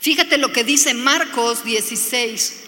[0.00, 2.63] Fíjate lo que dice Marcos 16.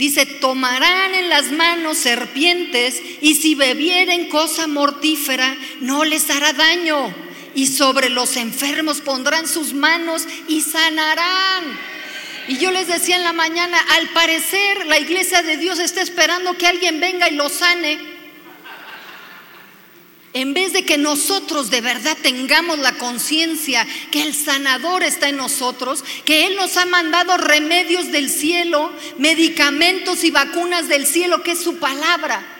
[0.00, 7.14] Dice, tomarán en las manos serpientes y si bebieren cosa mortífera no les hará daño.
[7.54, 11.78] Y sobre los enfermos pondrán sus manos y sanarán.
[12.48, 16.56] Y yo les decía en la mañana, al parecer la iglesia de Dios está esperando
[16.56, 17.98] que alguien venga y lo sane.
[20.32, 25.36] En vez de que nosotros de verdad tengamos la conciencia que el sanador está en
[25.36, 31.52] nosotros, que Él nos ha mandado remedios del cielo, medicamentos y vacunas del cielo, que
[31.52, 32.59] es su palabra.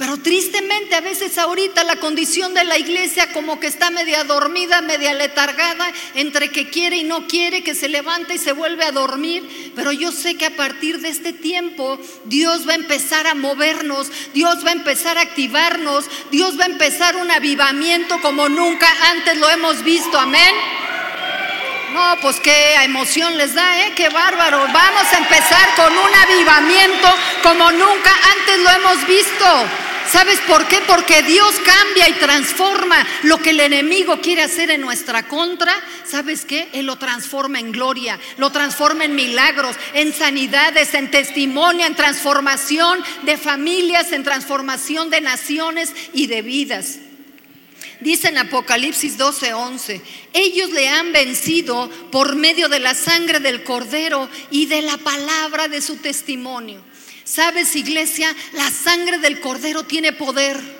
[0.00, 4.80] Pero tristemente a veces ahorita la condición de la iglesia como que está media dormida,
[4.80, 8.92] media letargada, entre que quiere y no quiere, que se levanta y se vuelve a
[8.92, 9.74] dormir.
[9.76, 14.10] Pero yo sé que a partir de este tiempo Dios va a empezar a movernos,
[14.32, 19.36] Dios va a empezar a activarnos, Dios va a empezar un avivamiento como nunca antes
[19.36, 20.18] lo hemos visto.
[20.18, 20.54] Amén.
[21.92, 23.92] No, pues qué emoción les da, ¿eh?
[23.94, 24.66] Qué bárbaro.
[24.72, 27.08] Vamos a empezar con un avivamiento
[27.42, 29.89] como nunca antes lo hemos visto.
[30.08, 30.78] ¿Sabes por qué?
[30.86, 35.72] Porque Dios cambia y transforma lo que el enemigo quiere hacer en nuestra contra.
[36.04, 36.68] ¿Sabes qué?
[36.72, 43.02] Él lo transforma en gloria, lo transforma en milagros, en sanidades, en testimonio, en transformación
[43.22, 46.98] de familias, en transformación de naciones y de vidas.
[48.00, 50.00] Dice en Apocalipsis 12:11,
[50.32, 55.68] ellos le han vencido por medio de la sangre del cordero y de la palabra
[55.68, 56.82] de su testimonio.
[57.30, 60.79] Sabes, iglesia, la sangre del cordero tiene poder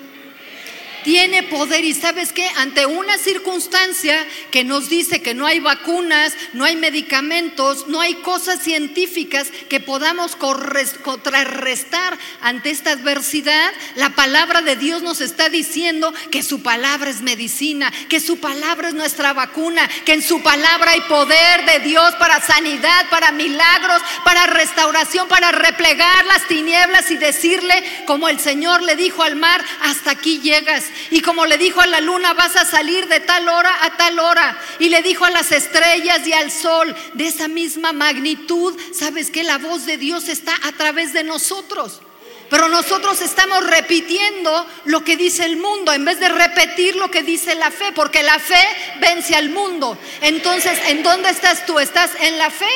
[1.03, 4.17] tiene poder y sabes que ante una circunstancia
[4.51, 9.79] que nos dice que no hay vacunas, no hay medicamentos, no hay cosas científicas que
[9.79, 17.09] podamos contrarrestar ante esta adversidad, la palabra de Dios nos está diciendo que su palabra
[17.09, 21.79] es medicina, que su palabra es nuestra vacuna, que en su palabra hay poder de
[21.79, 28.39] Dios para sanidad, para milagros, para restauración, para replegar las tinieblas y decirle como el
[28.39, 32.33] Señor le dijo al mar, hasta aquí llegas y como le dijo a la luna,
[32.33, 34.59] vas a salir de tal hora a tal hora.
[34.79, 39.43] Y le dijo a las estrellas y al sol, de esa misma magnitud, sabes que
[39.43, 42.01] la voz de Dios está a través de nosotros.
[42.49, 47.23] Pero nosotros estamos repitiendo lo que dice el mundo en vez de repetir lo que
[47.23, 48.61] dice la fe, porque la fe
[48.99, 49.97] vence al mundo.
[50.19, 51.79] Entonces, ¿en dónde estás tú?
[51.79, 52.69] ¿Estás en la fe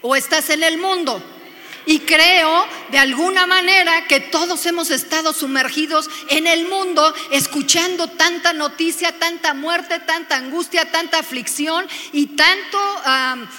[0.00, 1.22] o estás en el mundo?
[1.86, 8.52] Y creo de alguna manera que todos hemos estado sumergidos en el mundo escuchando tanta
[8.52, 12.78] noticia, tanta muerte, tanta angustia, tanta aflicción y tanto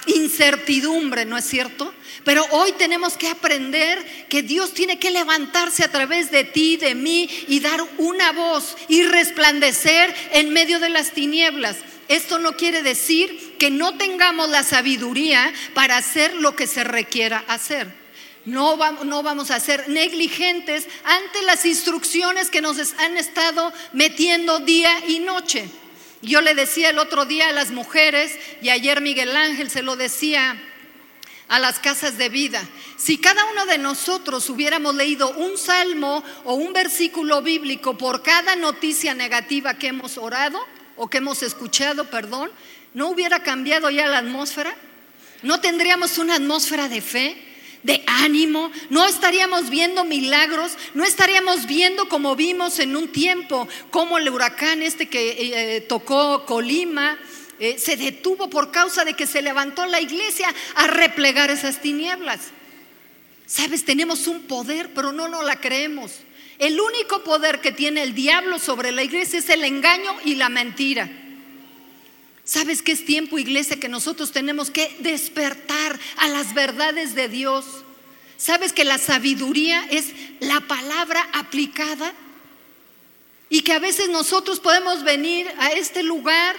[0.06, 1.92] incertidumbre, ¿no es cierto?
[2.24, 6.94] Pero hoy tenemos que aprender que Dios tiene que levantarse a través de ti, de
[6.94, 11.76] mí y dar una voz y resplandecer en medio de las tinieblas.
[12.08, 17.44] Esto no quiere decir que no tengamos la sabiduría para hacer lo que se requiera
[17.48, 18.01] hacer.
[18.44, 25.20] No, vamos a ser negligentes ante las instrucciones que nos han estado metiendo día y
[25.20, 25.68] noche.
[26.22, 29.96] Yo le decía el otro día a las mujeres, y ayer Miguel Ángel se lo
[29.96, 30.60] decía
[31.48, 32.62] a las casas de vida,
[32.96, 38.56] si cada uno de nosotros hubiéramos leído un salmo o un versículo bíblico por cada
[38.56, 40.64] noticia negativa que hemos orado
[40.96, 42.50] o que hemos escuchado, perdón,
[42.94, 44.74] ¿no hubiera cambiado ya la atmósfera?
[45.42, 47.51] ¿No tendríamos una atmósfera de fe?
[47.82, 54.18] De ánimo, no estaríamos viendo milagros, no estaríamos viendo como vimos en un tiempo, como
[54.18, 57.18] el huracán este que eh, tocó Colima,
[57.58, 62.40] eh, se detuvo por causa de que se levantó la iglesia a replegar esas tinieblas.
[63.46, 66.12] Sabes, tenemos un poder, pero no nos la creemos.
[66.58, 70.48] El único poder que tiene el diablo sobre la iglesia es el engaño y la
[70.48, 71.10] mentira.
[72.52, 77.64] ¿Sabes que es tiempo, iglesia, que nosotros tenemos que despertar a las verdades de Dios?
[78.36, 82.12] ¿Sabes que la sabiduría es la palabra aplicada?
[83.48, 86.54] Y que a veces nosotros podemos venir a este lugar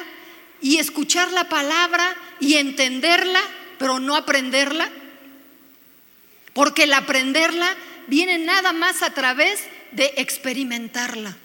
[0.61, 3.41] y escuchar la palabra y entenderla,
[3.77, 4.89] pero no aprenderla.
[6.53, 7.71] Porque el aprenderla
[8.07, 9.59] viene nada más a través
[9.91, 11.37] de experimentarla.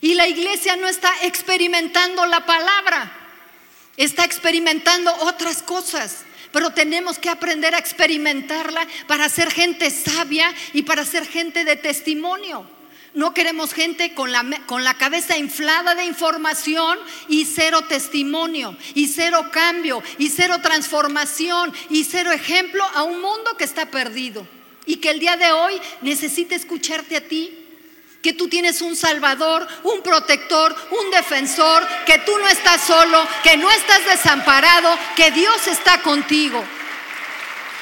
[0.00, 3.24] Y la iglesia no está experimentando la palabra,
[3.96, 6.24] está experimentando otras cosas.
[6.52, 11.76] Pero tenemos que aprender a experimentarla para ser gente sabia y para ser gente de
[11.76, 12.66] testimonio.
[13.14, 16.98] No queremos gente con la, con la, cabeza inflada de información
[17.28, 23.56] y cero testimonio, y cero cambio, y cero transformación, y cero ejemplo a un mundo
[23.56, 24.46] que está perdido.
[24.84, 27.65] Y que el día de hoy necesita escucharte a ti
[28.26, 33.56] que tú tienes un salvador, un protector, un defensor, que tú no estás solo, que
[33.56, 36.60] no estás desamparado, que Dios está contigo.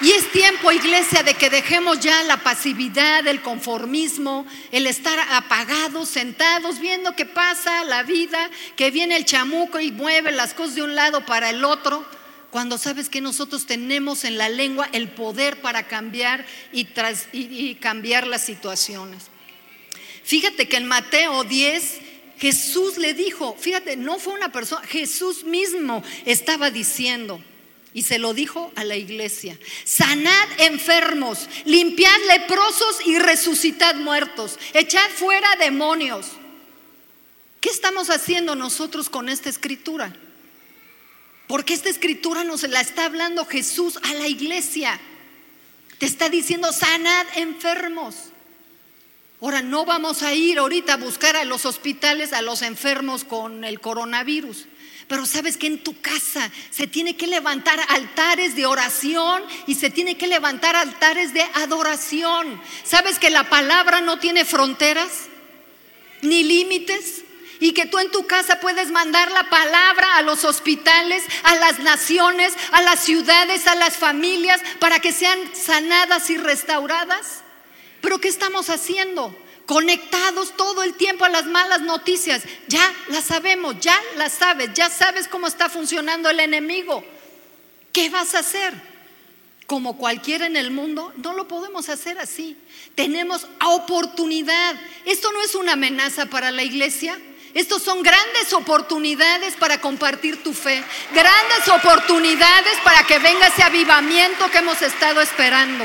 [0.03, 6.11] Y es tiempo, iglesia, de que dejemos ya la pasividad, el conformismo, el estar apagados,
[6.11, 10.83] sentados, viendo qué pasa la vida, que viene el chamuco y mueve las cosas de
[10.83, 12.05] un lado para el otro,
[12.51, 16.87] cuando sabes que nosotros tenemos en la lengua el poder para cambiar y,
[17.33, 19.31] y cambiar las situaciones.
[20.25, 22.01] Fíjate que en Mateo 10
[22.39, 27.41] Jesús le dijo, fíjate, no fue una persona, Jesús mismo estaba diciendo,
[27.93, 35.09] y se lo dijo a la iglesia, sanad enfermos, limpiad leprosos y resucitad muertos, echad
[35.11, 36.27] fuera demonios.
[37.61, 40.15] ¿Qué estamos haciendo nosotros con esta escritura?
[41.47, 44.99] Porque esta escritura nos la está hablando Jesús a la iglesia.
[45.99, 48.34] Te está diciendo, sanad enfermos.
[49.41, 53.65] Ahora, no vamos a ir ahorita a buscar a los hospitales, a los enfermos con
[53.65, 54.67] el coronavirus.
[55.07, 59.91] Pero sabes que en tu casa se tiene que levantar altares de oración y se
[59.91, 62.61] tiene que levantar altares de adoración.
[62.85, 65.27] ¿Sabes que la palabra no tiene fronteras
[66.23, 67.25] ni límites?
[67.61, 71.79] Y que tú en tu casa puedes mandar la palabra a los hospitales, a las
[71.81, 77.44] naciones, a las ciudades, a las familias, para que sean sanadas y restauradas.
[78.05, 79.35] Pero ¿qué estamos haciendo?
[79.65, 82.43] Conectados todo el tiempo a las malas noticias.
[82.69, 87.03] Ya las sabemos, ya las sabes, ya sabes cómo está funcionando el enemigo.
[87.95, 88.75] ¿Qué vas a hacer?
[89.67, 92.59] Como cualquiera en el mundo, no lo podemos hacer así.
[92.95, 94.77] Tenemos oportunidad.
[95.07, 97.19] Esto no es una amenaza para la iglesia.
[97.55, 104.51] Estos son grandes oportunidades para compartir tu fe, grandes oportunidades para que venga ese avivamiento
[104.51, 105.85] que hemos estado esperando,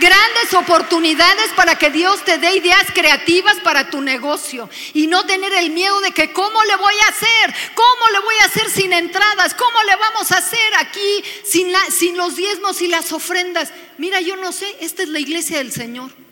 [0.00, 5.52] grandes oportunidades para que Dios te dé ideas creativas para tu negocio y no tener
[5.52, 8.92] el miedo de que cómo le voy a hacer, cómo le voy a hacer sin
[8.92, 13.72] entradas, cómo le vamos a hacer aquí sin, sin los diezmos y las ofrendas.
[13.98, 16.23] Mira, yo no sé, esta es la iglesia del Señor.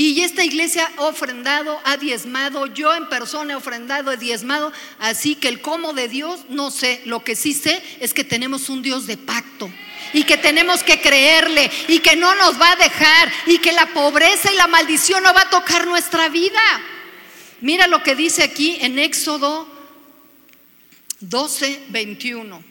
[0.00, 5.34] Y esta iglesia ha ofrendado, ha diezmado, yo en persona he ofrendado, he diezmado, así
[5.34, 8.80] que el cómo de Dios, no sé, lo que sí sé es que tenemos un
[8.80, 9.68] Dios de pacto
[10.12, 13.86] y que tenemos que creerle y que no nos va a dejar y que la
[13.86, 16.60] pobreza y la maldición no va a tocar nuestra vida.
[17.60, 19.66] Mira lo que dice aquí en Éxodo
[21.18, 22.62] 12, 21.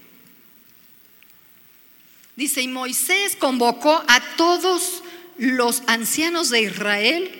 [2.37, 5.03] Dice, y Moisés convocó a todos
[5.37, 7.31] los ancianos de Israel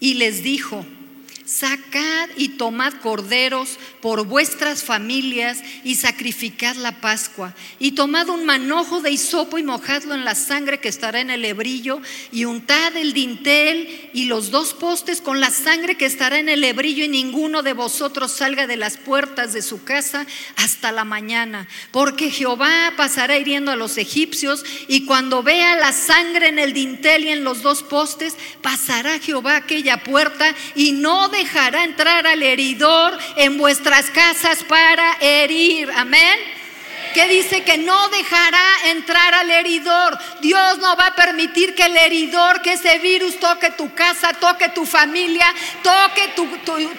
[0.00, 0.84] y les dijo,
[1.44, 7.54] Sacad y tomad corderos por vuestras familias y sacrificad la Pascua.
[7.78, 11.44] Y tomad un manojo de hisopo y mojadlo en la sangre que estará en el
[11.44, 12.00] hebrillo
[12.32, 16.64] y untad el dintel y los dos postes con la sangre que estará en el
[16.64, 21.68] hebrillo y ninguno de vosotros salga de las puertas de su casa hasta la mañana.
[21.90, 27.24] Porque Jehová pasará hiriendo a los egipcios y cuando vea la sangre en el dintel
[27.24, 33.18] y en los dos postes, pasará Jehová aquella puerta y no dejará entrar al heridor
[33.36, 35.90] en vuestras casas para herir.
[35.96, 36.38] Amén.
[37.14, 40.18] Que dice que no dejará entrar al heridor.
[40.40, 44.68] Dios no va a permitir que el heridor, que ese virus toque tu casa, toque
[44.70, 45.46] tu familia,
[45.82, 46.34] toque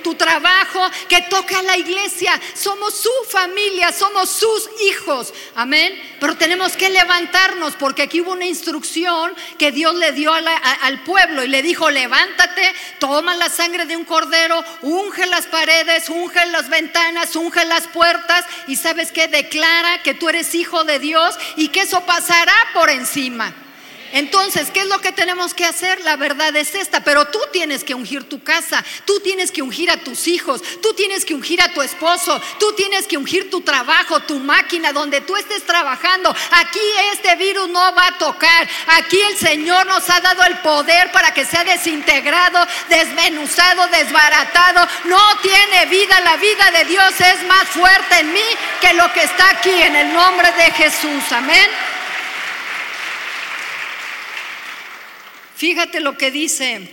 [0.02, 2.40] tu, trabajo, que toque a la iglesia.
[2.56, 5.34] Somos su familia, somos sus hijos.
[5.56, 6.18] Amén.
[6.20, 11.44] Pero tenemos que levantarnos porque aquí hubo una instrucción que Dios le dio al pueblo
[11.44, 16.70] y le dijo, levántate, toma la sangre de un cordero, unge las paredes, unge las
[16.70, 21.70] ventanas, unge las puertas y sabes que declara que tú eres hijo de Dios y
[21.70, 23.65] que eso pasará por encima.
[24.16, 26.00] Entonces, ¿qué es lo que tenemos que hacer?
[26.06, 29.92] La verdad es esta, pero tú tienes que ungir tu casa, tú tienes que ungir
[29.92, 33.60] a tus hijos, tú tienes que ungir a tu esposo, tú tienes que ungir tu
[33.60, 36.34] trabajo, tu máquina, donde tú estés trabajando.
[36.52, 36.80] Aquí
[37.12, 38.70] este virus no va a tocar.
[39.00, 44.88] Aquí el Señor nos ha dado el poder para que sea desintegrado, desmenuzado, desbaratado.
[45.04, 48.48] No tiene vida, la vida de Dios es más fuerte en mí
[48.80, 51.32] que lo que está aquí en el nombre de Jesús.
[51.32, 51.95] Amén.
[55.56, 56.88] Fíjate lo que dice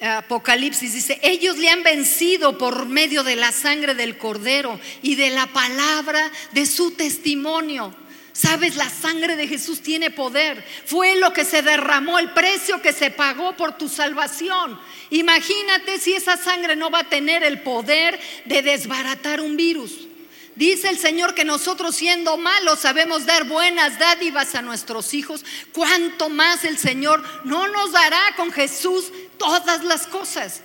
[0.00, 5.30] Apocalipsis, dice, ellos le han vencido por medio de la sangre del cordero y de
[5.30, 7.94] la palabra de su testimonio.
[8.32, 10.64] Sabes, la sangre de Jesús tiene poder.
[10.84, 14.78] Fue lo que se derramó, el precio que se pagó por tu salvación.
[15.10, 20.08] Imagínate si esa sangre no va a tener el poder de desbaratar un virus.
[20.56, 25.44] Dice el Señor que nosotros siendo malos sabemos dar buenas dádivas a nuestros hijos.
[25.72, 30.60] ¿Cuánto más el Señor no nos dará con Jesús todas las cosas?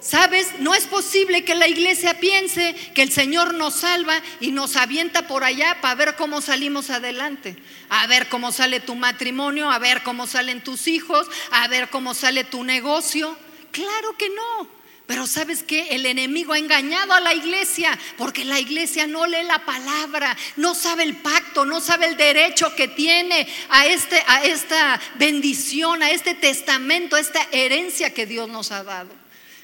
[0.00, 0.60] ¿Sabes?
[0.60, 5.26] No es posible que la iglesia piense que el Señor nos salva y nos avienta
[5.26, 7.56] por allá para ver cómo salimos adelante.
[7.88, 12.14] A ver cómo sale tu matrimonio, a ver cómo salen tus hijos, a ver cómo
[12.14, 13.36] sale tu negocio.
[13.72, 14.75] Claro que no.
[15.06, 19.44] Pero sabes que el enemigo ha engañado a la iglesia porque la iglesia no lee
[19.44, 24.44] la palabra, no sabe el pacto, no sabe el derecho que tiene a, este, a
[24.44, 29.10] esta bendición, a este testamento, a esta herencia que Dios nos ha dado.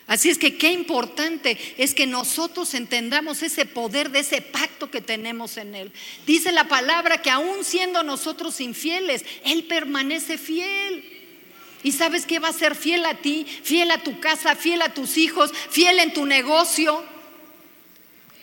[0.06, 5.00] Así es que qué importante es que nosotros entendamos ese poder de ese pacto que
[5.00, 5.92] tenemos en Él.
[6.24, 11.21] Dice la palabra que aún siendo nosotros infieles, Él permanece fiel.
[11.82, 14.94] Y sabes que va a ser fiel a ti, fiel a tu casa, fiel a
[14.94, 17.04] tus hijos, fiel en tu negocio.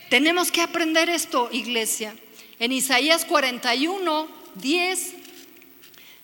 [0.10, 2.16] Tenemos que aprender esto, iglesia.
[2.60, 5.14] En Isaías 41, 10,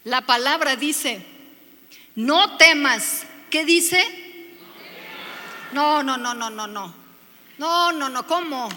[0.03, 1.25] la palabra dice,
[2.15, 3.25] no temas.
[3.49, 4.03] ¿Qué dice?
[5.71, 6.93] No, no, no, no, no, no.
[7.57, 8.67] No, no, no, ¿cómo?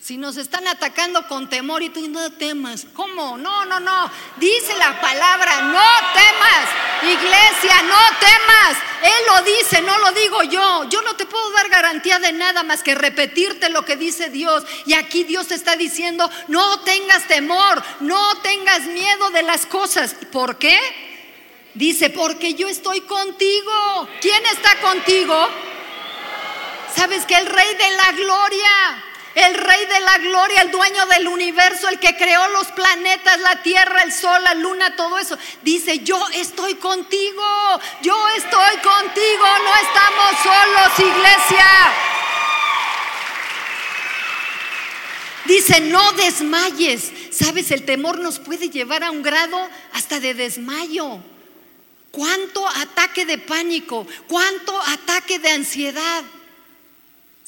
[0.00, 3.36] Si nos están atacando con temor y tú no temas, ¿cómo?
[3.36, 4.10] No, no, no.
[4.38, 5.82] Dice la palabra, no
[6.14, 6.68] temas.
[7.02, 8.78] Iglesia, no temas.
[9.02, 10.84] Él lo dice, no lo digo yo.
[10.88, 14.64] Yo no te puedo dar garantía de nada más que repetirte lo que dice Dios.
[14.86, 20.16] Y aquí Dios está diciendo, no tengas temor, no tengas miedo de las cosas.
[20.32, 20.78] ¿Por qué?
[21.74, 24.08] Dice, porque yo estoy contigo.
[24.22, 25.46] ¿Quién está contigo?
[26.96, 29.04] ¿Sabes que el Rey de la Gloria?
[29.34, 33.62] El rey de la gloria, el dueño del universo, el que creó los planetas, la
[33.62, 35.38] tierra, el sol, la luna, todo eso.
[35.62, 37.42] Dice, yo estoy contigo,
[38.02, 41.66] yo estoy contigo, no estamos solos, iglesia.
[45.44, 47.12] Dice, no desmayes.
[47.30, 51.20] Sabes, el temor nos puede llevar a un grado hasta de desmayo.
[52.10, 54.06] ¿Cuánto ataque de pánico?
[54.26, 56.24] ¿Cuánto ataque de ansiedad?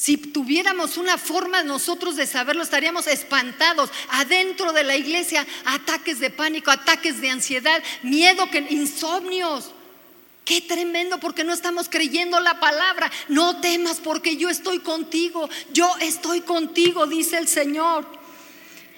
[0.02, 3.88] Si tuviéramos una forma nosotros de saberlo, estaríamos espantados.
[4.08, 9.70] Adentro de la iglesia, ataques de pánico, ataques de ansiedad, miedo, insomnios.
[10.44, 13.12] Qué tremendo porque no estamos creyendo la palabra.
[13.28, 15.48] No temas porque yo estoy contigo.
[15.72, 18.04] Yo estoy contigo, dice el Señor.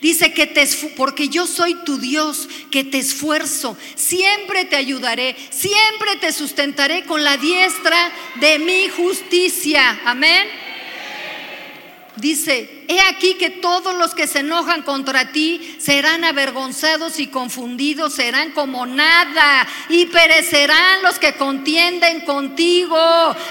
[0.01, 6.17] Dice que te porque yo soy tu Dios, que te esfuerzo, siempre te ayudaré, siempre
[6.21, 10.01] te sustentaré con la diestra de mi justicia.
[10.07, 10.64] Amén.
[12.17, 18.15] Dice, he aquí que todos los que se enojan contra ti serán avergonzados y confundidos,
[18.15, 22.97] serán como nada y perecerán los que contienden contigo.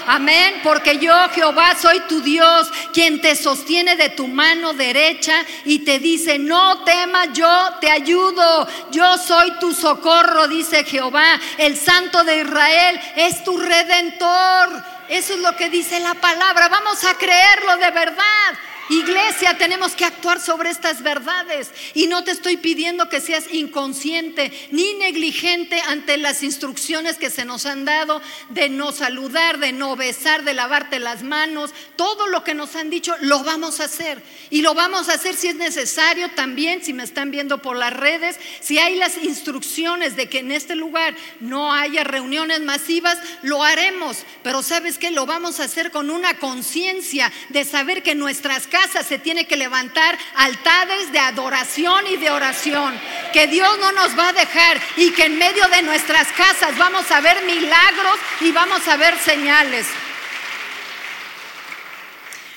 [0.06, 5.80] Amén, porque yo Jehová soy tu Dios, quien te sostiene de tu mano derecha y
[5.80, 12.24] te dice, no temas, yo te ayudo, yo soy tu socorro, dice Jehová, el Santo
[12.24, 14.93] de Israel es tu redentor.
[15.08, 16.68] Eso es lo que dice la palabra.
[16.68, 18.54] Vamos a creerlo de verdad.
[18.90, 21.70] Iglesia, tenemos que actuar sobre estas verdades.
[21.94, 27.44] Y no te estoy pidiendo que seas inconsciente ni negligente ante las instrucciones que se
[27.44, 31.72] nos han dado de no saludar, de no besar, de lavarte las manos.
[31.96, 34.22] Todo lo que nos han dicho lo vamos a hacer.
[34.50, 37.92] Y lo vamos a hacer si es necesario también, si me están viendo por las
[37.92, 43.62] redes, si hay las instrucciones de que en este lugar no haya reuniones masivas, lo
[43.62, 44.24] haremos.
[44.42, 49.04] Pero sabes que lo vamos a hacer con una conciencia de saber que nuestras casa
[49.04, 52.92] se tiene que levantar altares de adoración y de oración.
[53.32, 57.08] Que Dios no nos va a dejar y que en medio de nuestras casas vamos
[57.12, 59.86] a ver milagros y vamos a ver señales.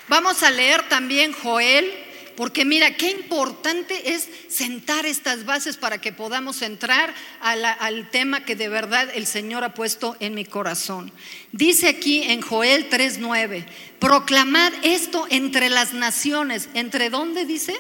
[0.08, 2.07] Vamos a leer también Joel
[2.38, 8.56] porque mira, qué importante es sentar estas bases para que podamos entrar al tema que
[8.56, 11.12] de verdad el Señor ha puesto en mi corazón.
[11.52, 13.66] Dice aquí en Joel 3:9,
[13.98, 16.70] proclamad esto entre las naciones.
[16.76, 17.76] ¿Entre dónde dice?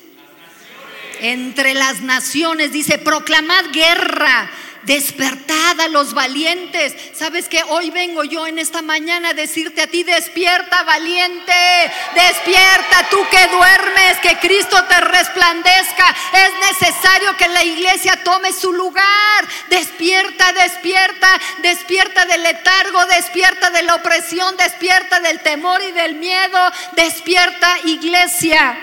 [1.19, 4.49] Entre las naciones, dice, proclamad guerra
[4.87, 6.95] despertad a los valientes.
[7.13, 11.51] ¿Sabes que Hoy vengo yo en esta mañana a decirte a ti, despierta valiente,
[12.15, 16.15] despierta tú que duermes, que Cristo te resplandezca.
[16.33, 19.47] Es necesario que la iglesia tome su lugar.
[19.69, 26.71] Despierta, despierta, despierta del letargo, despierta de la opresión, despierta del temor y del miedo.
[26.95, 28.77] Despierta iglesia.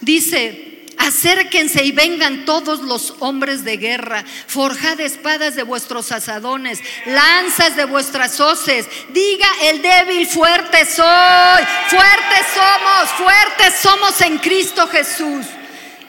[0.00, 0.67] Dice,
[0.98, 4.24] Acérquense y vengan todos los hombres de guerra.
[4.46, 8.86] Forjad espadas de vuestros asadones, lanzas de vuestras hoces.
[9.10, 11.64] Diga el débil, fuerte soy.
[11.88, 15.46] Fuertes somos, fuertes somos en Cristo Jesús.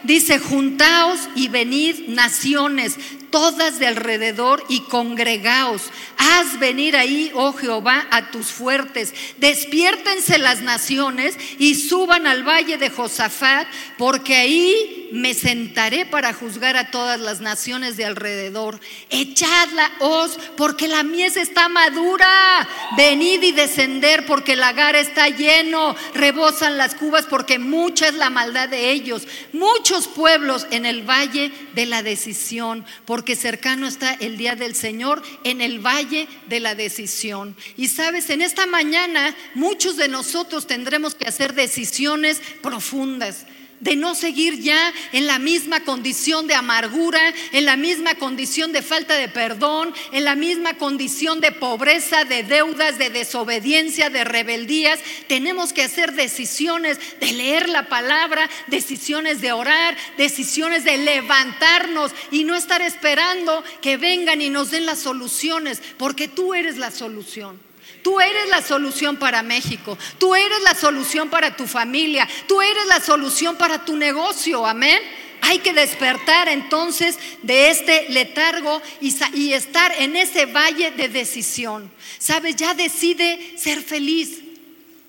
[0.03, 2.95] Dice, juntaos y venid naciones,
[3.31, 5.83] todas de alrededor y congregaos.
[6.17, 9.13] Haz venir ahí, oh Jehová, a tus fuertes.
[9.37, 16.77] Despiértense las naciones y suban al valle de Josafat, porque ahí me sentaré para juzgar
[16.77, 18.79] a todas las naciones de alrededor.
[19.09, 22.67] Echadla, os, porque la mies está madura.
[22.97, 25.95] Venid y descender, porque el lagar está lleno.
[26.13, 29.27] Rebosan las cubas, porque mucha es la maldad de ellos.
[29.53, 35.21] Muchos pueblos en el valle de la decisión porque cercano está el día del Señor
[35.43, 37.55] en el valle de la decisión.
[37.77, 43.45] Y sabes, en esta mañana muchos de nosotros tendremos que hacer decisiones profundas
[43.79, 47.21] de no seguir ya en la misma condición de amargura,
[47.51, 52.43] en la misma condición de falta de perdón, en la misma condición de pobreza, de
[52.43, 54.99] deudas, de desobediencia, de rebeldías.
[55.27, 62.43] Tenemos que hacer decisiones de leer la palabra, decisiones de orar, decisiones de levantarnos y
[62.43, 67.68] no estar esperando que vengan y nos den las soluciones, porque tú eres la solución.
[68.01, 69.97] Tú eres la solución para México.
[70.17, 72.27] Tú eres la solución para tu familia.
[72.47, 74.65] Tú eres la solución para tu negocio.
[74.65, 74.99] Amén.
[75.41, 81.91] Hay que despertar entonces de este letargo y, estar en ese valle de decisión.
[82.17, 82.55] ¿Sabes?
[82.55, 84.41] Ya decide ser feliz.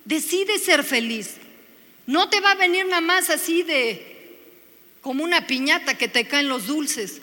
[0.05, 1.37] Decide ser feliz.
[2.07, 4.39] No te va a venir nada más así de
[5.01, 7.21] como una piñata que te caen los dulces.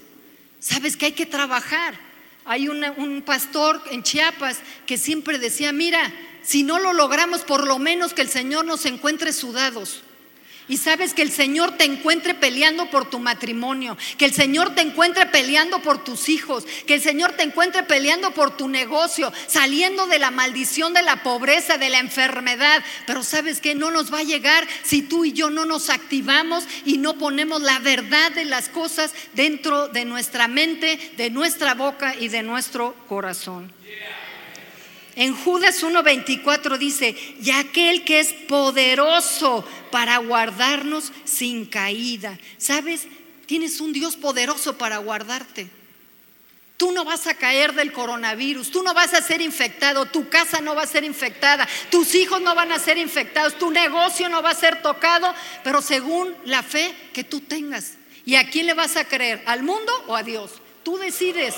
[0.60, 2.07] Sabes que hay que trabajar.
[2.47, 7.77] Hay un pastor en Chiapas que siempre decía, mira, si no lo logramos, por lo
[7.77, 10.03] menos que el Señor nos encuentre sudados.
[10.69, 14.82] Y sabes que el Señor te encuentre peleando por tu matrimonio, que el Señor te
[14.82, 20.08] encuentre peleando por tus hijos, que el Señor te encuentre peleando por tu negocio, saliendo
[20.08, 22.84] de la maldición de la pobreza, de la enfermedad.
[23.06, 26.65] Pero sabes que no nos va a llegar si tú y yo no nos activamos
[26.86, 32.15] y no ponemos la verdad de las cosas dentro de nuestra mente, de nuestra boca
[32.19, 33.71] y de nuestro corazón.
[35.17, 42.38] En Judas 1.24 dice, y aquel que es poderoso para guardarnos sin caída.
[42.60, 43.08] ¿Sabes?
[43.47, 45.71] Tienes un Dios poderoso para guardarte.
[46.77, 50.62] Tú no vas a caer del coronavirus, tú no vas a ser infectado, tu casa
[50.62, 54.43] no va a ser infectada, tus hijos no van a ser infectados, tu negocio no
[54.43, 57.93] va a ser tocado, pero según la fe que tú tengas.
[58.23, 59.41] ¿Y a quién le vas a creer?
[59.47, 60.51] ¿Al mundo o a Dios?
[60.84, 61.56] Tú decides,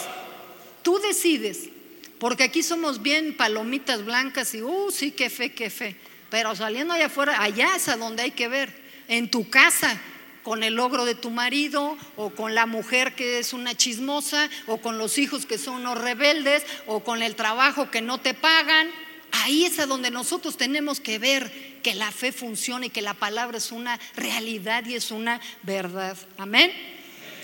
[0.82, 1.72] tú decides.
[2.20, 5.96] Porque aquí somos bien palomitas blancas y, uh, sí, qué fe, qué fe.
[6.30, 8.90] Pero saliendo allá afuera, allá es a donde hay que ver.
[9.08, 10.00] En tu casa,
[10.44, 14.78] con el logro de tu marido, o con la mujer que es una chismosa, o
[14.78, 18.90] con los hijos que son unos rebeldes, o con el trabajo que no te pagan.
[19.32, 23.14] Ahí es a donde nosotros tenemos que ver que la fe funciona y que la
[23.14, 26.18] palabra es una realidad y es una verdad.
[26.38, 26.72] Amén.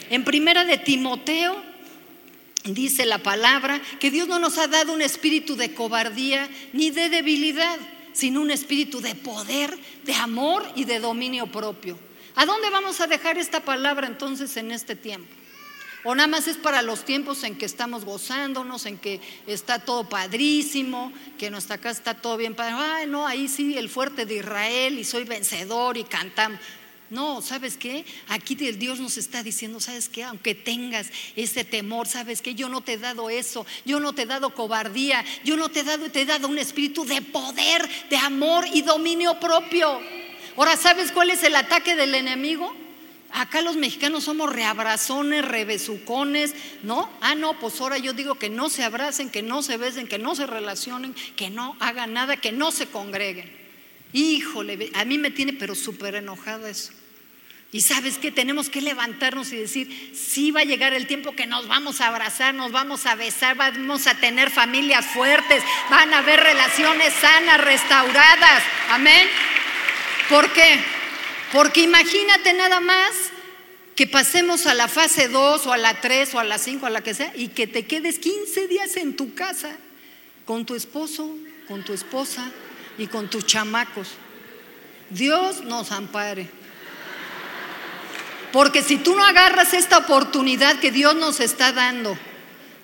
[0.10, 1.75] En primera de Timoteo
[2.66, 7.10] dice la palabra que Dios no nos ha dado un espíritu de cobardía ni de
[7.10, 7.78] debilidad,
[8.14, 11.98] sino un espíritu de poder, de amor y de dominio propio.
[12.36, 15.34] ¿A dónde vamos a dejar esta palabra entonces en este tiempo?
[16.04, 20.08] O nada más es para los tiempos en que estamos gozándonos, en que está todo
[20.08, 22.56] padrísimo, que nuestra casa está todo bien.
[22.60, 26.60] Ay, no, ahí sí, el fuerte de Israel y soy vencedor y cantamos.
[27.16, 28.04] No, ¿sabes qué?
[28.28, 30.26] Aquí Dios nos está diciendo, ¿sabes qué?
[30.26, 32.56] Aunque tengas ese temor, ¿sabes qué?
[32.56, 35.80] Yo no te he dado eso, yo no te he dado cobardía, yo no te
[35.80, 39.98] he dado, te he dado un espíritu de poder, de amor y dominio propio.
[40.58, 42.76] Ahora, ¿sabes cuál es el ataque del enemigo?
[43.32, 47.10] Acá los mexicanos somos reabrazones, rebesucones, ¿no?
[47.22, 50.18] Ah, no, pues ahora yo digo que no se abracen, que no se besen, que
[50.18, 53.50] no se relacionen, que no hagan nada, que no se congreguen.
[54.12, 56.92] Híjole, a mí me tiene pero súper enojado eso.
[57.72, 61.46] Y sabes que tenemos que levantarnos y decir, sí va a llegar el tiempo que
[61.46, 66.20] nos vamos a abrazar, nos vamos a besar, vamos a tener familias fuertes, van a
[66.20, 68.64] haber relaciones sanas, restauradas.
[68.92, 69.28] Amén.
[70.30, 70.80] ¿Por qué?
[71.52, 73.12] Porque imagínate nada más
[73.96, 76.90] que pasemos a la fase 2 o a la 3 o a la 5, a
[76.90, 79.76] la que sea, y que te quedes 15 días en tu casa
[80.46, 81.30] con tu esposo,
[81.68, 82.52] con tu esposa
[82.98, 84.10] y con tus chamacos.
[85.10, 86.50] Dios nos ampare.
[88.56, 92.18] Porque si tú no agarras esta oportunidad que Dios nos está dando,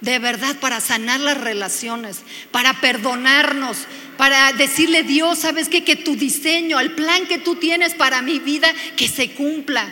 [0.02, 3.78] de verdad para sanar las relaciones, para perdonarnos,
[4.18, 5.86] para decirle Dios, ¿sabes qué?
[5.86, 9.88] Que tu diseño, el plan que tú tienes para mi vida, que se cumpla.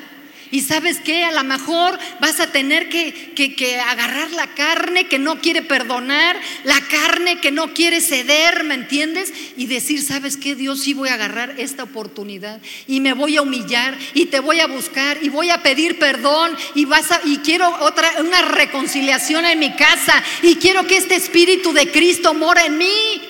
[0.51, 5.19] Y sabes qué, a lo mejor vas a tener que, que, agarrar la carne que
[5.19, 9.31] no quiere perdonar, la carne que no quiere ceder, ¿me entiendes?
[9.57, 10.55] Y decir, ¿sabes qué?
[10.55, 14.59] Dios sí voy a agarrar esta oportunidad y me voy a humillar y te voy
[14.59, 19.45] a buscar y voy a pedir perdón y vas a, y quiero otra, una reconciliación
[19.45, 23.21] en mi casa y quiero que este Espíritu de Cristo mora en mí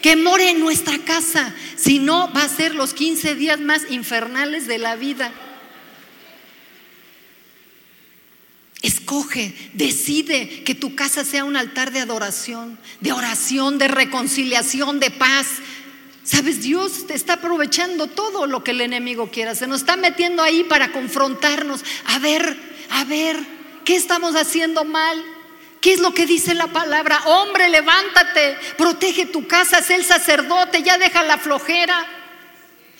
[0.00, 1.54] que more en nuestra casa.
[1.76, 5.32] Si no, va a ser los 15 días más infernales de la vida.
[8.82, 15.10] Escoge, decide que tu casa sea un altar de adoración, de oración, de reconciliación, de
[15.10, 15.46] paz.
[16.24, 19.54] Sabes, Dios te está aprovechando todo lo que el enemigo quiera.
[19.54, 21.84] Se nos está metiendo ahí para confrontarnos.
[22.06, 22.56] A ver,
[22.90, 23.38] a ver,
[23.84, 25.22] ¿qué estamos haciendo mal?
[25.80, 27.22] ¿Qué es lo que dice la palabra?
[27.26, 32.21] Hombre, levántate, protege tu casa, sé el sacerdote, ya deja la flojera.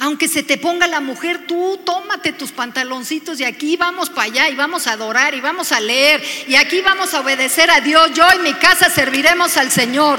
[0.02, 4.48] Aunque se te ponga la mujer, tú tómate tus pantaloncitos y aquí vamos para allá
[4.48, 8.10] y vamos a adorar y vamos a leer y aquí vamos a obedecer a Dios.
[8.12, 10.18] Yo y mi casa serviremos al Señor.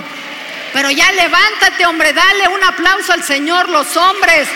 [0.72, 4.48] Pero ya levántate, hombre, dale un aplauso al Señor, los hombres.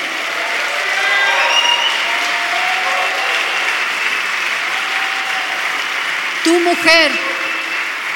[6.45, 7.11] Tu mujer,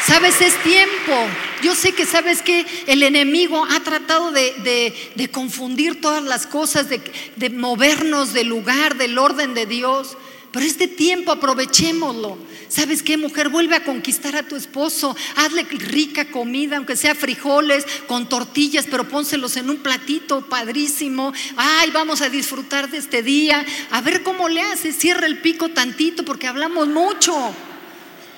[0.07, 1.27] sabes, es tiempo
[1.61, 7.49] yo sé que sabes que el enemigo ha tratado de, confundir todas las cosas, de,
[7.49, 10.17] movernos del lugar, del orden de Dios.
[10.51, 12.37] Pero este tiempo aprovechémoslo.
[12.67, 13.47] ¿Sabes qué, mujer?
[13.47, 15.15] Vuelve a conquistar a tu esposo.
[15.37, 21.31] Hazle rica comida, aunque sea frijoles, con tortillas, pero pónselos en un platito padrísimo.
[21.55, 23.65] Ay, vamos a disfrutar de este día.
[23.91, 24.97] A ver cómo le haces.
[24.97, 27.53] Cierra el pico tantito porque hablamos mucho.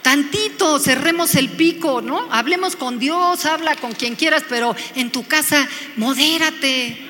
[0.04, 2.28] Tantito, cerremos el pico, ¿no?
[2.32, 6.98] Hablemos con Dios, habla con quien quieras, pero en tu casa, modérate.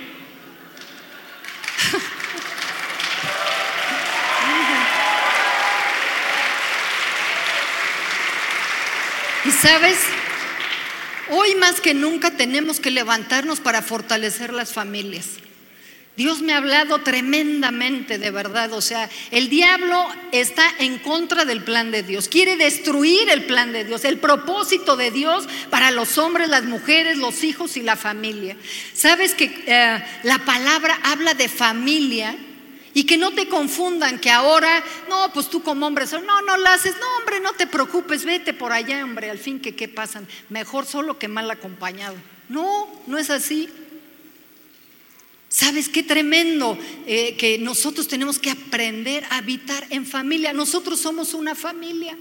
[9.45, 9.97] y sabes,
[11.31, 15.25] hoy más que nunca tenemos que levantarnos para fortalecer las familias.
[16.15, 18.71] Dios me ha hablado tremendamente, de verdad.
[18.73, 22.27] O sea, el diablo está en contra del plan de Dios.
[22.27, 27.17] Quiere destruir el plan de Dios, el propósito de Dios para los hombres, las mujeres,
[27.17, 28.55] los hijos y la familia.
[28.93, 32.35] Sabes que eh, la palabra habla de familia
[32.93, 36.69] y que no te confundan que ahora, no, pues tú como hombre, no, no lo
[36.69, 40.27] haces, no, hombre, no te preocupes, vete por allá, hombre, al fin que qué pasan,
[40.49, 42.15] mejor solo que mal acompañado.
[42.49, 43.67] No, no es así.
[45.53, 46.79] ¿Sabes qué tremendo?
[47.05, 50.51] Eh, que nosotros tenemos que aprender a habitar en familia.
[50.51, 52.17] Nosotros somos una familia.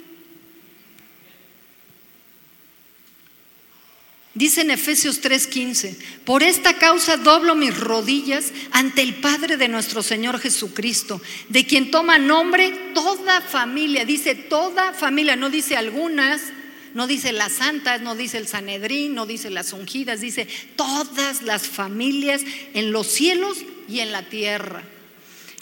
[4.34, 10.02] Dice en Efesios 3:15, por esta causa doblo mis rodillas ante el Padre de nuestro
[10.02, 11.18] Señor Jesucristo,
[11.48, 16.42] de quien toma nombre toda familia, dice toda familia, no dice algunas,
[16.94, 21.66] no dice las santas, no dice el Sanedrín, no dice las ungidas, dice todas las
[21.66, 22.42] familias
[22.74, 24.82] en los cielos y en la tierra.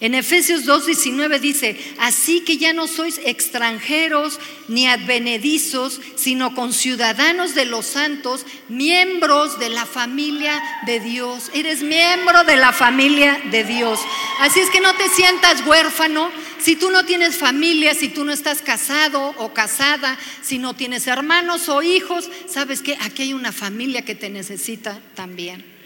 [0.00, 7.66] En Efesios 2.19 dice, así que ya no sois extranjeros ni advenedizos, sino conciudadanos de
[7.66, 11.50] los santos, miembros de la familia de Dios.
[11.52, 14.00] Eres miembro de la familia de Dios.
[14.38, 18.32] Así es que no te sientas huérfano si tú no tienes familia, si tú no
[18.32, 23.52] estás casado o casada, si no tienes hermanos o hijos, sabes que aquí hay una
[23.52, 25.79] familia que te necesita también.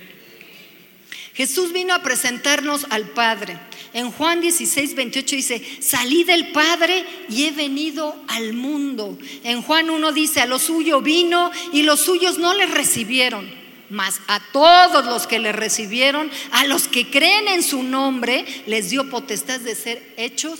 [1.34, 3.58] Jesús vino a presentarnos al Padre.
[3.92, 9.18] En Juan 16, 28 dice, salí del Padre y he venido al mundo.
[9.42, 13.48] En Juan 1 dice, a lo suyo vino y los suyos no le recibieron.
[13.90, 18.90] Mas a todos los que le recibieron, a los que creen en su nombre, les
[18.90, 20.58] dio potestad de ser hechos.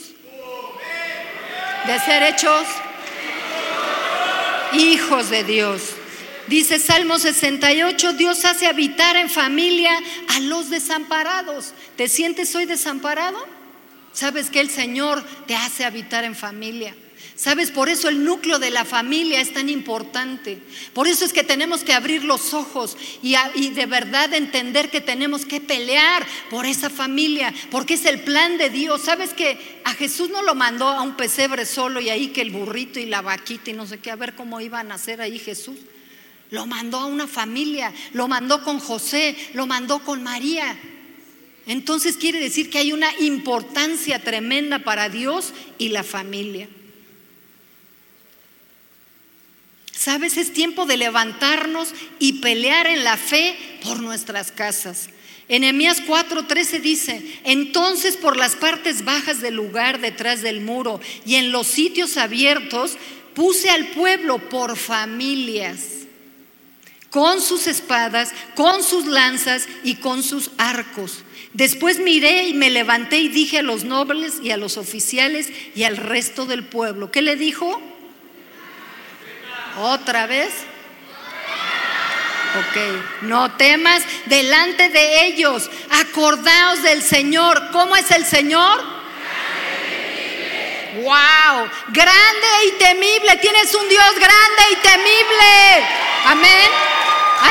[1.87, 2.67] De ser hechos
[4.75, 5.94] hijos de Dios.
[6.47, 11.73] Dice Salmo 68, Dios hace habitar en familia a los desamparados.
[11.97, 13.39] ¿Te sientes hoy desamparado?
[14.13, 16.95] Sabes que el Señor te hace habitar en familia.
[17.37, 20.59] Sabes, por eso el núcleo de la familia es tan importante.
[20.93, 23.35] Por eso es que tenemos que abrir los ojos y,
[23.71, 28.71] de verdad entender que tenemos que pelear por esa familia, porque es el plan de
[28.71, 29.03] Dios.
[29.03, 32.51] Sabes que a Jesús no lo mandó a un pesebre solo y ahí que el
[32.51, 35.39] burrito y la vaquita y no sé qué, a ver cómo iban a hacer ahí
[35.41, 35.79] Jesús.
[36.51, 40.79] Lo mandó a una familia, lo mandó con José, lo mandó con María.
[41.67, 46.69] Entonces quiere decir que hay una importancia tremenda para Dios y la familia.
[49.93, 55.09] Sabes, es tiempo de levantarnos y pelear en la fe por nuestras casas.
[55.49, 61.53] Enemías 4:13 dice, entonces por las partes bajas del lugar detrás del muro y en
[61.53, 62.97] los sitios abiertos
[63.35, 65.94] puse al pueblo por familias
[67.15, 71.23] con sus espadas, con sus lanzas y con sus arcos.
[71.53, 75.85] Después miré y me levanté y dije a los nobles y a los oficiales y
[75.85, 77.13] al resto del pueblo.
[77.13, 77.81] ¿Qué le dijo?
[79.79, 80.49] ¿Otra vez?
[82.59, 85.71] Ok, no temas delante de ellos.
[85.91, 87.71] Acordaos del Señor.
[87.71, 88.83] ¿Cómo es el Señor?
[90.97, 93.37] Wow, grande y temible.
[93.41, 95.87] Tienes un Dios grande y temible.
[96.25, 96.94] Amén.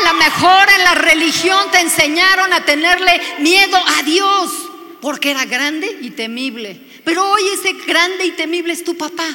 [0.03, 4.51] A lo mejor en la religión te enseñaron a tenerle miedo a Dios
[5.01, 6.77] porque era grande y temible.
[7.05, 9.25] Pero hoy ese grande y temible es tu papá.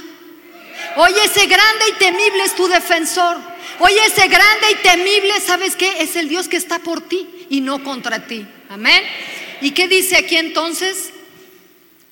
[0.97, 3.39] Hoy ese grande y temible es tu defensor.
[3.79, 6.03] Hoy ese grande y temible, ¿sabes qué?
[6.03, 8.47] Es el Dios que está por ti y no contra ti.
[8.69, 9.03] Amén.
[9.63, 11.13] ¿Y qué dice aquí entonces?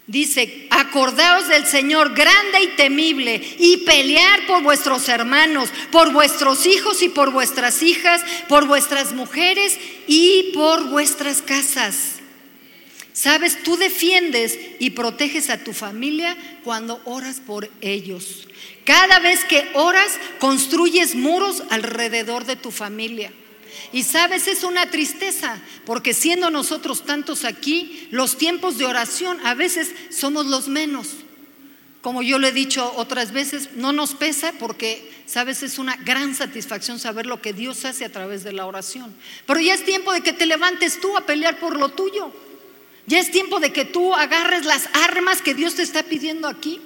[0.06, 7.02] Dice, acordaos del Señor grande y temible y pelear por vuestros hermanos, por vuestros hijos
[7.02, 12.16] y por vuestras hijas, por vuestras mujeres y por vuestras casas.
[13.12, 18.46] Sabes, tú defiendes y proteges a tu familia cuando oras por ellos.
[18.84, 23.32] Cada vez que oras, construyes muros alrededor de tu familia.
[23.92, 29.54] Y sabes, es una tristeza, porque siendo nosotros tantos aquí, los tiempos de oración a
[29.54, 31.08] veces somos los menos.
[32.02, 36.34] Como yo le he dicho otras veces, no nos pesa porque, sabes, es una gran
[36.36, 39.12] satisfacción saber lo que Dios hace a través de la oración.
[39.44, 42.32] Pero ya es tiempo de que te levantes tú a pelear por lo tuyo.
[43.06, 46.80] Ya es tiempo de que tú agarres las armas que Dios te está pidiendo aquí.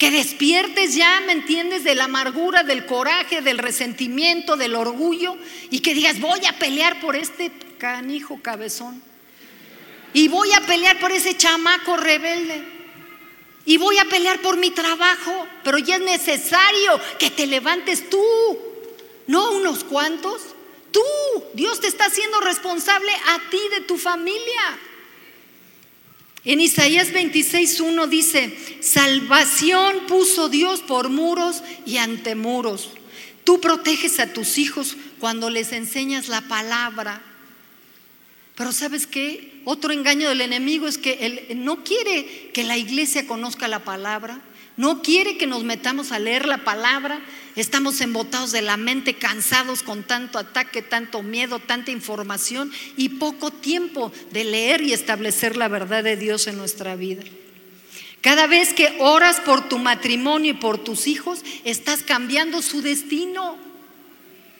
[0.00, 1.84] Que despiertes ya, ¿me entiendes?
[1.84, 5.36] De la amargura, del coraje, del resentimiento, del orgullo.
[5.68, 9.02] Y que digas, voy a pelear por este canijo cabezón.
[10.14, 12.64] Y voy a pelear por ese chamaco rebelde.
[13.66, 15.46] Y voy a pelear por mi trabajo.
[15.64, 18.24] Pero ya es necesario que te levantes tú.
[19.26, 20.40] No unos cuantos.
[20.92, 21.04] Tú.
[21.52, 24.78] Dios te está haciendo responsable a ti de tu familia.
[26.44, 32.90] En Isaías 26.1 dice, salvación puso Dios por muros y ante muros.
[33.44, 37.20] Tú proteges a tus hijos cuando les enseñas la palabra.
[38.54, 39.60] Pero sabes qué?
[39.64, 44.40] Otro engaño del enemigo es que él no quiere que la iglesia conozca la palabra.
[44.76, 47.20] No quiere que nos metamos a leer la palabra.
[47.56, 53.50] Estamos embotados de la mente, cansados con tanto ataque, tanto miedo, tanta información y poco
[53.50, 57.22] tiempo de leer y establecer la verdad de Dios en nuestra vida.
[58.20, 63.56] Cada vez que oras por tu matrimonio y por tus hijos, estás cambiando su destino.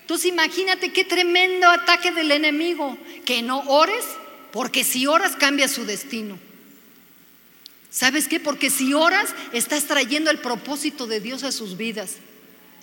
[0.01, 4.05] Entonces imagínate qué tremendo ataque del enemigo, que no ores,
[4.51, 6.39] porque si oras cambia su destino.
[7.91, 8.39] ¿Sabes qué?
[8.39, 12.17] Porque si oras, estás trayendo el propósito de Dios a sus vidas.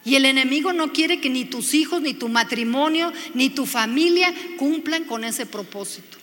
[0.04, 4.34] Y el enemigo no quiere que ni tus hijos, ni tu matrimonio, ni tu familia
[4.58, 6.18] cumplan con ese propósito.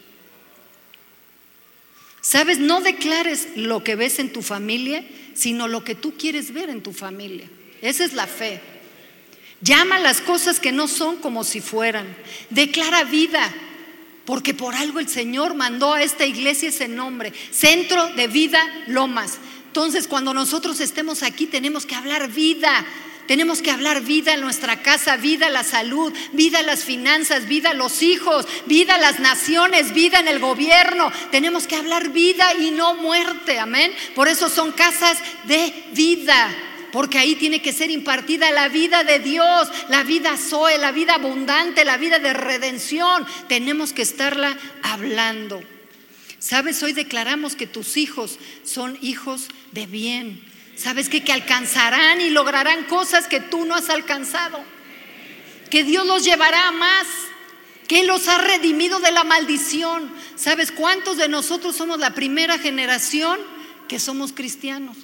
[2.21, 6.71] Sabes, no declares lo que ves en tu familia, sino lo que tú quieres ver
[6.71, 7.49] en tu familia.
[7.83, 8.61] Esa es la fe.
[9.61, 12.07] Llama las cosas que no son como si fueran.
[12.49, 13.55] Declara vida,
[14.25, 19.39] porque por algo el Señor mandó a esta iglesia ese nombre, Centro de Vida Lomas.
[19.67, 22.87] Entonces, cuando nosotros estemos aquí, tenemos que hablar vida.
[23.27, 28.03] Tenemos que hablar vida en nuestra casa, vida la salud, vida las finanzas, vida los
[28.03, 31.11] hijos, vida las naciones, vida en el gobierno.
[31.31, 33.93] Tenemos que hablar vida y no muerte, amén.
[34.15, 36.55] Por eso son casas de vida
[36.95, 41.17] porque ahí tiene que ser impartida la vida de Dios, la vida Zoe, la vida
[41.17, 43.27] abundante, la vida de redención.
[43.49, 45.61] Tenemos que estarla hablando.
[46.39, 46.81] ¿Sabes?
[46.85, 50.41] Hoy declaramos que tus hijos son hijos de bien.
[50.77, 51.25] ¿Sabes qué?
[51.25, 54.63] Que alcanzarán y lograrán cosas que tú no has alcanzado.
[55.71, 57.09] Que Dios los llevará a más.
[57.89, 60.15] Que los ha redimido de la maldición.
[60.37, 63.41] ¿Sabes cuántos de nosotros somos la primera generación
[63.89, 64.97] que somos cristianos?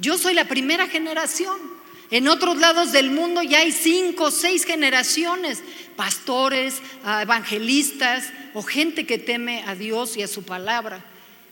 [0.00, 1.58] Yo soy la primera generación.
[2.10, 5.62] En otros lados del mundo ya hay cinco o seis generaciones,
[5.94, 11.04] pastores, ah, evangelistas o gente que teme a Dios y a su palabra.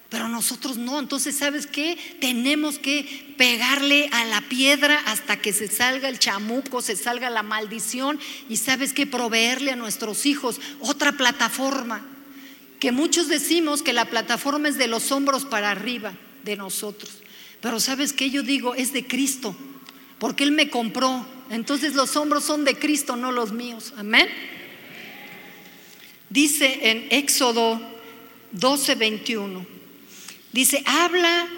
[0.09, 1.99] Pero nosotros no, entonces ¿sabes qué?
[2.21, 7.43] Tenemos que pegarle a la piedra hasta que se salga el chamuco, se salga la
[7.43, 9.07] maldición y sabes qué?
[9.07, 12.05] Proveerle a nuestros hijos otra plataforma.
[12.81, 17.11] Que muchos decimos que la plataforma es de los hombros para arriba de nosotros.
[17.61, 19.57] Pero sabes que yo digo, es de Cristo,
[20.19, 21.27] porque Él me compró.
[21.51, 23.95] Entonces los hombros son de Cristo, no los míos.
[23.97, 24.29] Amén.
[26.31, 27.81] Dice en Éxodo
[28.53, 29.67] 12, 21.
[30.53, 31.49] Dice, habla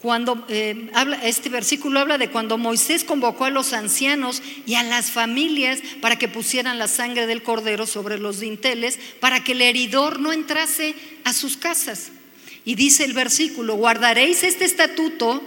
[0.00, 4.84] cuando eh, habla, este versículo habla de cuando Moisés convocó a los ancianos y a
[4.84, 9.62] las familias para que pusieran la sangre del cordero sobre los dinteles para que el
[9.62, 10.94] heridor no entrase
[11.24, 12.12] a sus casas.
[12.68, 15.42] Y dice el versículo, guardaréis este estatuto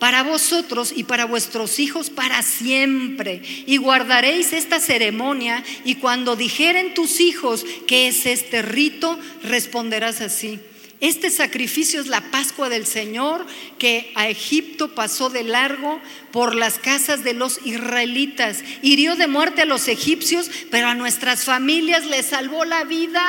[0.00, 3.42] para vosotros y para vuestros hijos para siempre.
[3.64, 10.58] Y guardaréis esta ceremonia y cuando dijeren tus hijos que es este rito, responderás así.
[10.98, 13.46] Este sacrificio es la Pascua del Señor
[13.78, 16.00] que a Egipto pasó de largo
[16.32, 18.64] por las casas de los israelitas.
[18.82, 23.22] Hirió de muerte a los egipcios, pero a nuestras familias les salvó la vida.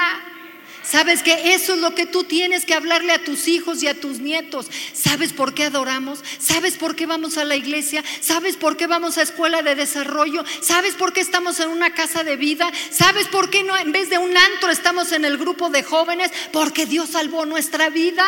[0.87, 3.99] Sabes que eso es lo que tú tienes que hablarle a tus hijos y a
[3.99, 4.67] tus nietos.
[4.93, 6.19] ¿Sabes por qué adoramos?
[6.37, 8.03] ¿Sabes por qué vamos a la iglesia?
[8.21, 10.43] ¿Sabes por qué vamos a escuela de desarrollo?
[10.61, 12.71] ¿Sabes por qué estamos en una casa de vida?
[12.91, 16.31] ¿Sabes por qué no en vez de un antro estamos en el grupo de jóvenes?
[16.51, 18.25] Porque Dios salvó nuestra vida.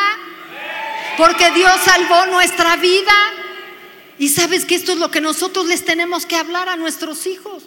[1.16, 3.14] Porque Dios salvó nuestra vida.
[4.18, 7.66] Y sabes que esto es lo que nosotros les tenemos que hablar a nuestros hijos.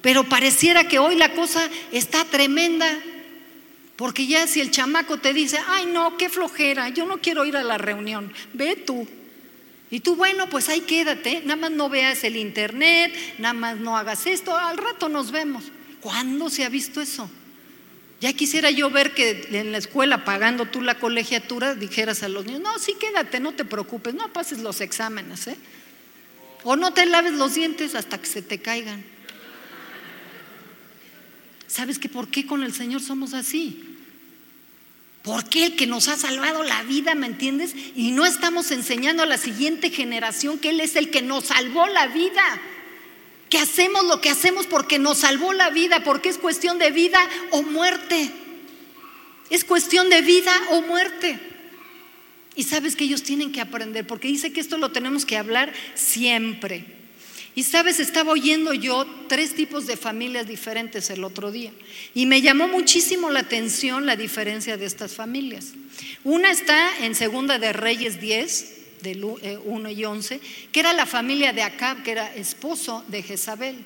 [0.00, 2.86] Pero pareciera que hoy la cosa está tremenda.
[3.98, 7.56] Porque ya si el chamaco te dice, ay no, qué flojera, yo no quiero ir
[7.56, 9.08] a la reunión, ve tú.
[9.90, 13.96] Y tú, bueno, pues ahí quédate, nada más no veas el internet, nada más no
[13.96, 15.64] hagas esto, al rato nos vemos.
[16.00, 17.28] ¿Cuándo se ha visto eso?
[18.20, 22.46] Ya quisiera yo ver que en la escuela, pagando tú la colegiatura, dijeras a los
[22.46, 25.56] niños, no, sí quédate, no te preocupes, no pases los exámenes, ¿eh?
[26.62, 29.04] O no te laves los dientes hasta que se te caigan.
[31.66, 33.87] ¿Sabes que por qué con el Señor somos así?
[35.22, 37.74] Porque el que nos ha salvado la vida, ¿me entiendes?
[37.96, 41.86] Y no estamos enseñando a la siguiente generación que Él es el que nos salvó
[41.86, 42.42] la vida.
[43.50, 47.18] Que hacemos lo que hacemos porque nos salvó la vida, porque es cuestión de vida
[47.50, 48.30] o muerte.
[49.50, 51.38] Es cuestión de vida o muerte.
[52.54, 55.72] Y sabes que ellos tienen que aprender, porque dice que esto lo tenemos que hablar
[55.94, 56.97] siempre.
[57.54, 61.72] Y sabes, estaba oyendo yo tres tipos de familias diferentes el otro día.
[62.14, 65.72] Y me llamó muchísimo la atención la diferencia de estas familias.
[66.24, 70.40] Una está en Segunda de Reyes 10, del 1 y 11,
[70.72, 73.84] que era la familia de Acab, que era esposo de Jezabel.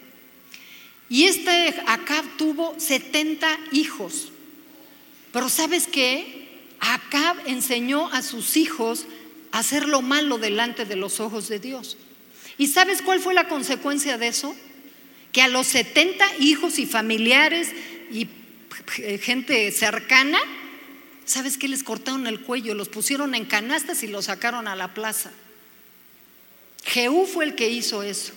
[1.08, 4.32] Y este Acab tuvo 70 hijos.
[5.32, 6.48] Pero ¿sabes qué?
[6.80, 9.06] Acab enseñó a sus hijos
[9.50, 11.96] a hacer lo malo delante de los ojos de Dios.
[12.58, 14.54] ¿Y sabes cuál fue la consecuencia de eso?
[15.32, 17.68] Que a los 70 hijos y familiares
[18.10, 18.28] y
[19.20, 20.38] gente cercana,
[21.24, 21.68] ¿sabes qué?
[21.68, 25.30] Les cortaron el cuello, los pusieron en canastas y los sacaron a la plaza.
[26.84, 28.32] Jehú fue el que hizo eso.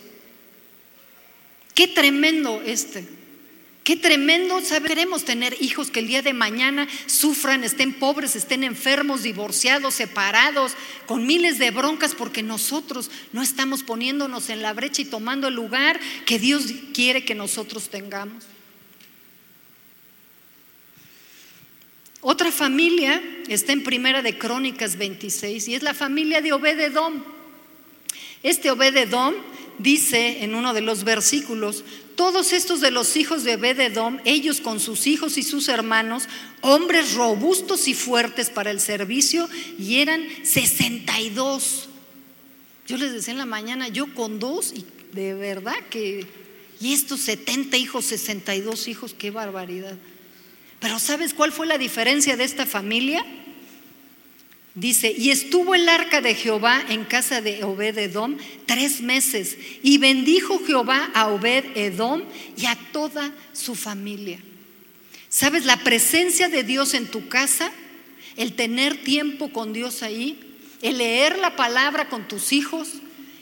[1.74, 3.06] Qué tremendo este.
[3.86, 9.22] Qué tremendo, queremos tener hijos que el día de mañana sufran, estén pobres, estén enfermos,
[9.22, 10.72] divorciados, separados,
[11.06, 15.54] con miles de broncas porque nosotros no estamos poniéndonos en la brecha y tomando el
[15.54, 18.42] lugar que Dios quiere que nosotros tengamos.
[22.22, 27.22] Otra familia está en Primera de Crónicas 26 y es la familia de Obededom.
[28.42, 29.34] Este Obededom
[29.78, 31.84] dice en uno de los versículos,
[32.16, 36.28] todos estos de los hijos de Obededom, ellos con sus hijos y sus hermanos,
[36.62, 39.48] hombres robustos y fuertes para el servicio,
[39.78, 41.88] y eran 62.
[42.86, 46.26] Yo les decía en la mañana, yo con dos, y de verdad que,
[46.80, 49.96] y estos 70 hijos, 62 hijos, qué barbaridad.
[50.80, 53.24] Pero ¿sabes cuál fue la diferencia de esta familia?
[54.76, 59.96] Dice, y estuvo el arca de Jehová en casa de Obed Edom tres meses, y
[59.96, 62.22] bendijo Jehová a Obed Edom
[62.58, 64.38] y a toda su familia.
[65.30, 65.64] ¿Sabes?
[65.64, 67.72] La presencia de Dios en tu casa,
[68.36, 70.38] el tener tiempo con Dios ahí,
[70.82, 72.88] el leer la palabra con tus hijos,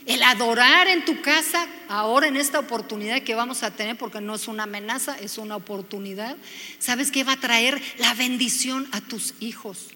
[0.07, 4.37] el adorar en tu casa, ahora en esta oportunidad que vamos a tener, porque no
[4.37, 6.37] es una amenaza, es una oportunidad,
[6.79, 9.89] ¿sabes qué va a traer la bendición a tus hijos?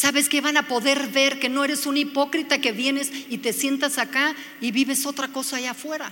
[0.00, 3.52] ¿Sabes que van a poder ver que no eres un hipócrita que vienes y te
[3.52, 6.10] sientas acá y vives otra cosa allá afuera?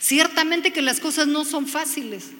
[0.00, 2.30] Ciertamente que las cosas no son fáciles.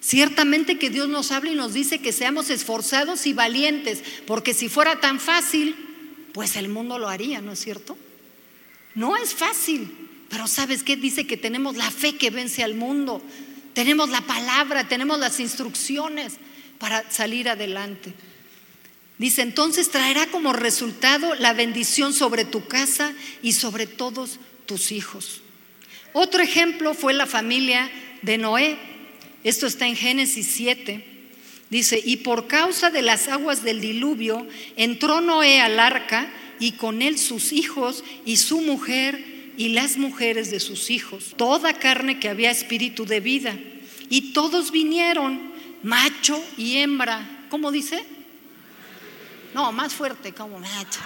[0.00, 4.70] Ciertamente que Dios nos habla y nos dice que seamos esforzados y valientes, porque si
[4.70, 5.76] fuera tan fácil,
[6.32, 7.98] pues el mundo lo haría, ¿no es cierto?
[8.94, 9.94] No es fácil,
[10.30, 10.96] pero ¿sabes qué?
[10.96, 13.20] Dice que tenemos la fe que vence al mundo,
[13.74, 16.36] tenemos la palabra, tenemos las instrucciones
[16.78, 18.14] para salir adelante.
[19.18, 23.12] Dice, entonces traerá como resultado la bendición sobre tu casa
[23.42, 25.40] y sobre todos tus hijos.
[26.12, 27.90] Otro ejemplo fue la familia
[28.22, 28.76] de Noé.
[29.44, 31.04] Esto está en Génesis 7.
[31.70, 34.46] Dice, y por causa de las aguas del diluvio,
[34.76, 40.50] entró Noé al arca y con él sus hijos y su mujer y las mujeres
[40.50, 43.56] de sus hijos, toda carne que había espíritu de vida.
[44.08, 45.52] Y todos vinieron,
[45.82, 47.46] macho y hembra.
[47.48, 48.04] ¿Cómo dice?
[49.54, 51.00] No, más fuerte, como macho.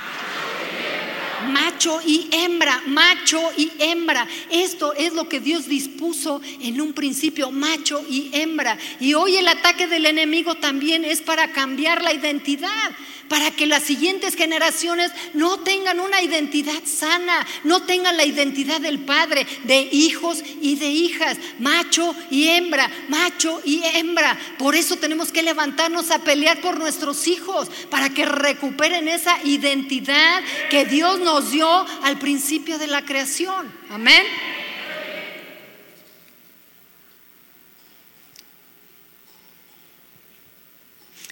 [1.47, 4.27] Macho y hembra, macho y hembra.
[4.51, 8.79] Esto es lo que Dios dispuso en un principio, macho y hembra.
[9.01, 12.91] Y hoy el ataque del enemigo también es para cambiar la identidad
[13.29, 19.01] para que las siguientes generaciones no tengan una identidad sana, no tengan la identidad del
[19.01, 24.39] padre, de hijos y de hijas, macho y hembra, macho y hembra.
[24.59, 30.43] Por eso tenemos que levantarnos a pelear por nuestros hijos, para que recuperen esa identidad
[30.71, 31.69] que Dios nos dio
[32.03, 33.71] al principio de la creación.
[33.91, 34.23] Amén.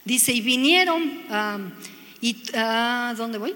[0.05, 3.55] Dice, y vinieron, ah, ¿dónde voy?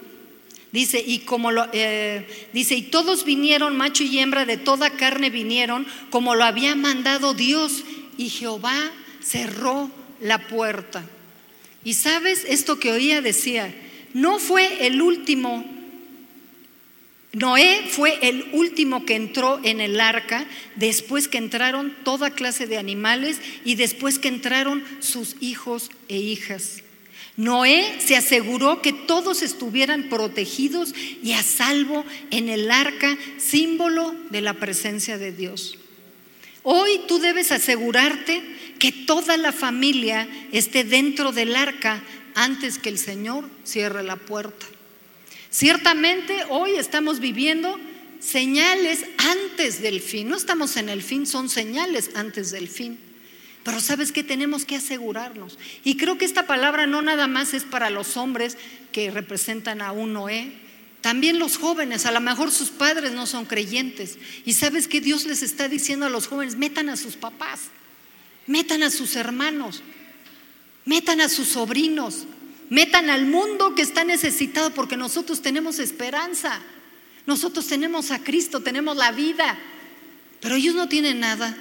[0.73, 5.31] Dice, y como lo, eh, dice, y todos vinieron, macho y hembra de toda carne
[5.31, 7.85] vinieron, como lo había mandado Dios,
[8.17, 8.91] y Jehová
[9.23, 11.05] cerró la puerta.
[11.85, 13.73] Y sabes, esto que oía decía,
[14.13, 15.65] no fue el último
[17.33, 22.77] Noé fue el último que entró en el arca después que entraron toda clase de
[22.77, 26.83] animales y después que entraron sus hijos e hijas.
[27.37, 34.41] Noé se aseguró que todos estuvieran protegidos y a salvo en el arca, símbolo de
[34.41, 35.79] la presencia de Dios.
[36.65, 38.43] Hoy tú debes asegurarte
[38.81, 42.03] que toda la familia esté dentro del arca
[42.35, 44.67] antes que el Señor cierre la puerta.
[45.51, 47.79] Ciertamente hoy estamos viviendo
[48.21, 50.29] señales antes del fin.
[50.29, 52.99] No estamos en el fin, son señales antes del fin.
[53.65, 55.59] Pero sabes que tenemos que asegurarnos.
[55.85, 58.57] Y creo que esta palabra no nada más es para los hombres
[58.93, 60.53] que representan a un Noé.
[61.01, 64.19] También los jóvenes, a lo mejor sus padres no son creyentes.
[64.45, 67.63] Y sabes que Dios les está diciendo a los jóvenes, metan a sus papás,
[68.47, 69.83] metan a sus hermanos,
[70.85, 72.27] metan a sus sobrinos,
[72.71, 76.61] Metan al mundo que está necesitado porque nosotros tenemos esperanza.
[77.27, 79.59] Nosotros tenemos a Cristo, tenemos la vida.
[80.41, 81.57] Pero ellos no tienen nada.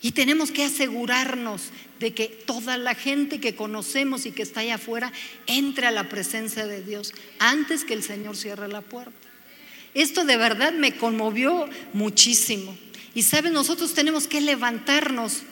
[0.00, 1.70] Y tenemos que asegurarnos
[2.00, 5.12] de que toda la gente que conocemos y que está allá afuera
[5.46, 9.12] entre a la presencia de Dios antes que el Señor cierre la puerta.
[9.92, 12.76] Esto de verdad me conmovió muchísimo.
[13.14, 15.42] Y saben, nosotros tenemos que levantarnos,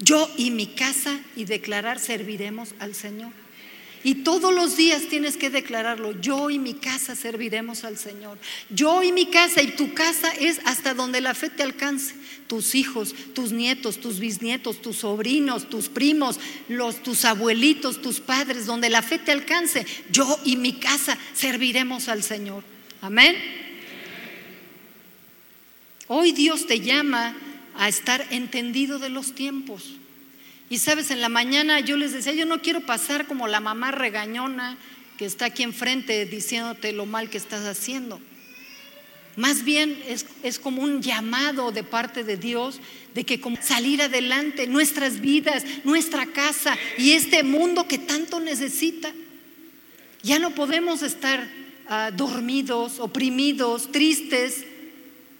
[0.00, 3.45] yo y mi casa, y declarar, serviremos al Señor.
[4.04, 8.38] Y todos los días tienes que declararlo, yo y mi casa serviremos al Señor.
[8.70, 12.14] Yo y mi casa y tu casa es hasta donde la fe te alcance.
[12.46, 16.38] Tus hijos, tus nietos, tus bisnietos, tus sobrinos, tus primos,
[16.68, 19.84] los, tus abuelitos, tus padres, donde la fe te alcance.
[20.10, 22.62] Yo y mi casa serviremos al Señor.
[23.00, 23.36] Amén.
[26.08, 27.36] Hoy Dios te llama
[27.76, 29.96] a estar entendido de los tiempos.
[30.68, 33.92] Y sabes, en la mañana yo les decía, yo no quiero pasar como la mamá
[33.92, 34.76] regañona
[35.16, 38.20] que está aquí enfrente diciéndote lo mal que estás haciendo.
[39.36, 40.02] Más bien
[40.42, 42.80] es, como un llamado de parte de Dios
[43.14, 49.12] de que como salir adelante nuestras vidas, nuestra casa y este mundo que tanto necesita.
[50.22, 51.46] Ya no podemos estar
[51.86, 54.64] ah, dormidos, oprimidos, tristes.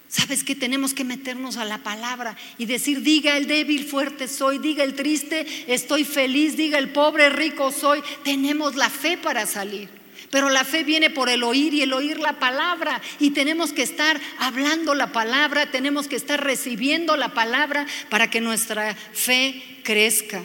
[0.09, 4.59] Sabes que tenemos que meternos a la palabra y decir, diga el débil, fuerte soy,
[4.59, 8.03] diga el triste, estoy feliz, diga el pobre, rico soy.
[8.23, 9.89] Tenemos la fe para salir.
[10.31, 13.01] Pero la fe viene por el oír y el oír la palabra.
[13.19, 18.41] Y tenemos que estar hablando la palabra, tenemos que estar recibiendo la palabra para que
[18.41, 20.43] nuestra fe crezca.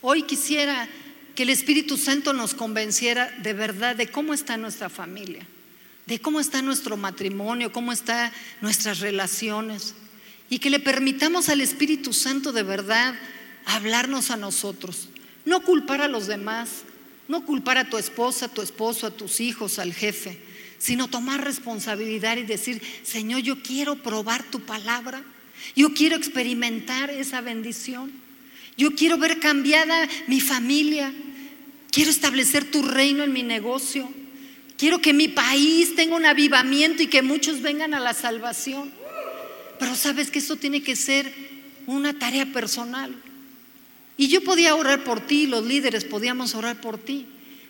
[0.00, 0.88] Hoy quisiera
[1.34, 5.46] que el Espíritu Santo nos convenciera de verdad de cómo está nuestra familia,
[6.08, 8.32] de cómo está nuestro matrimonio, cómo están
[8.62, 9.94] nuestras relaciones.
[10.48, 13.14] Y que le permitamos al Espíritu Santo de verdad
[13.66, 15.10] hablarnos a nosotros.
[15.44, 16.70] No culpar a los demás,
[17.28, 20.40] no culpar a tu esposa, a tu esposo, a tus hijos, al jefe,
[20.78, 25.22] sino tomar responsabilidad y decir, Señor, yo quiero probar tu palabra,
[25.76, 28.10] yo quiero experimentar esa bendición,
[28.78, 31.12] yo quiero ver cambiada mi familia,
[31.90, 34.08] quiero establecer tu reino en mi negocio,
[34.78, 38.90] quiero que mi país tenga un avivamiento y que muchos vengan a la salvación.
[39.78, 41.32] Pero sabes que eso tiene que ser
[41.86, 43.14] una tarea personal.
[44.16, 47.26] Y yo podía orar por ti, los líderes podíamos orar por ti.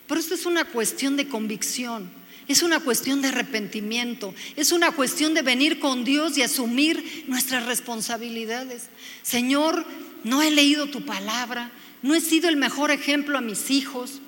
[0.07, 2.09] Pero esto es una cuestión de convicción,
[2.47, 7.67] es una cuestión de arrepentimiento, es una cuestión de venir con Dios y asumir nuestras
[7.67, 8.87] responsabilidades.
[9.21, 9.85] Señor,
[10.23, 14.19] no he leído tu palabra, no he sido el mejor ejemplo a mis hijos,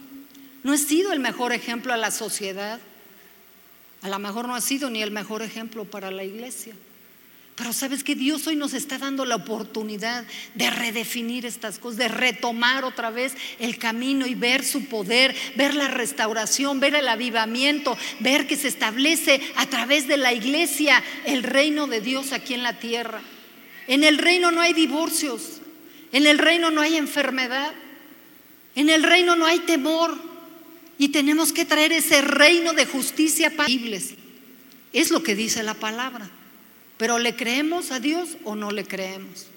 [0.64, 2.80] no he sido el mejor ejemplo a la sociedad,
[4.02, 6.74] a lo mejor no ha sido ni el mejor ejemplo para la iglesia.
[7.56, 12.08] Pero sabes que Dios hoy nos está dando la oportunidad de redefinir estas cosas, de
[12.08, 17.98] retomar otra vez el camino y ver su poder, ver la restauración, ver el avivamiento,
[18.20, 22.64] ver que se establece a través de la iglesia el reino de Dios aquí en
[22.64, 23.22] la tierra.
[23.88, 25.62] En el reino no hay divorcios,
[26.14, 27.74] en el reino no hay enfermedad,
[28.76, 30.31] en el reino no hay temor
[30.98, 33.70] y tenemos que traer ese reino de justicia para
[34.94, 36.30] Es lo que dice la palabra.
[36.98, 39.48] Pero ¿le creemos a Dios o no le creemos?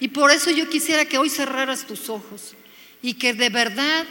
[0.00, 2.54] Y por eso yo quisiera que hoy cerraras tus ojos
[3.02, 4.06] y que de verdad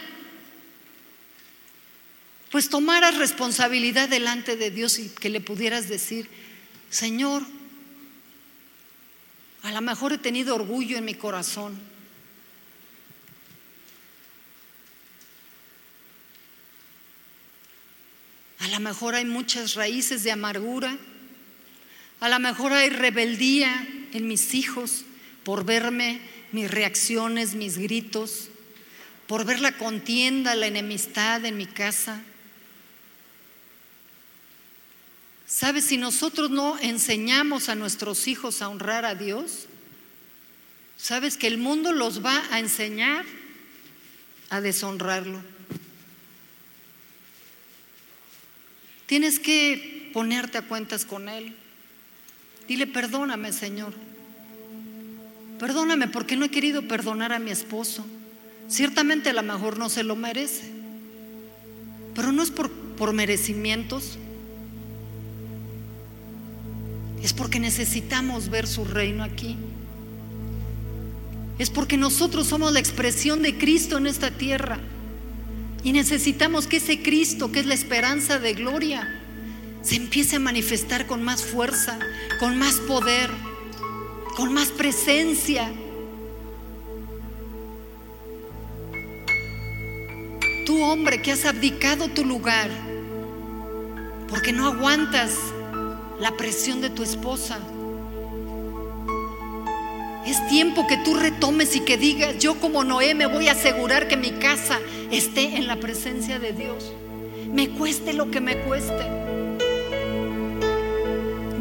[2.51, 6.29] pues tomaras responsabilidad delante de Dios y que le pudieras decir,
[6.89, 7.43] Señor,
[9.63, 11.77] a lo mejor he tenido orgullo en mi corazón.
[18.59, 20.97] A lo mejor hay muchas raíces de amargura
[22.19, 25.03] a lo mejor hay rebeldía en mis hijos
[25.43, 26.19] por verme
[26.51, 28.49] mis reacciones, mis gritos,
[29.27, 32.21] por ver la contienda, la enemistad en mi casa.
[35.45, 35.85] ¿Sabes?
[35.85, 39.67] Si nosotros no enseñamos a nuestros hijos a honrar a Dios,
[40.97, 43.25] ¿sabes que el mundo los va a enseñar
[44.49, 45.41] a deshonrarlo?
[49.07, 51.55] Tienes que ponerte a cuentas con Él.
[52.67, 53.93] Dile, perdóname, Señor.
[55.59, 58.05] Perdóname porque no he querido perdonar a mi esposo.
[58.67, 60.69] Ciertamente a lo mejor no se lo merece,
[62.13, 64.17] pero no es por, por merecimientos.
[67.23, 69.55] Es porque necesitamos ver su reino aquí.
[71.57, 74.79] Es porque nosotros somos la expresión de Cristo en esta tierra.
[75.83, 79.21] Y necesitamos que ese Cristo, que es la esperanza de gloria,
[79.81, 81.97] se empiece a manifestar con más fuerza,
[82.39, 83.29] con más poder,
[84.35, 85.71] con más presencia.
[90.65, 92.69] Tú hombre que has abdicado tu lugar
[94.27, 95.37] porque no aguantas
[96.19, 97.59] la presión de tu esposa.
[100.27, 104.09] Es tiempo que tú retomes y que digas, yo como Noé me voy a asegurar
[104.09, 104.77] que mi casa
[105.09, 106.91] esté en la presencia de Dios.
[107.49, 109.05] Me cueste lo que me cueste.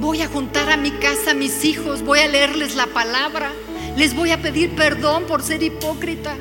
[0.00, 3.52] Voy a juntar a mi casa a mis hijos, voy a leerles la palabra,
[3.96, 6.34] les voy a pedir perdón por ser hipócrita.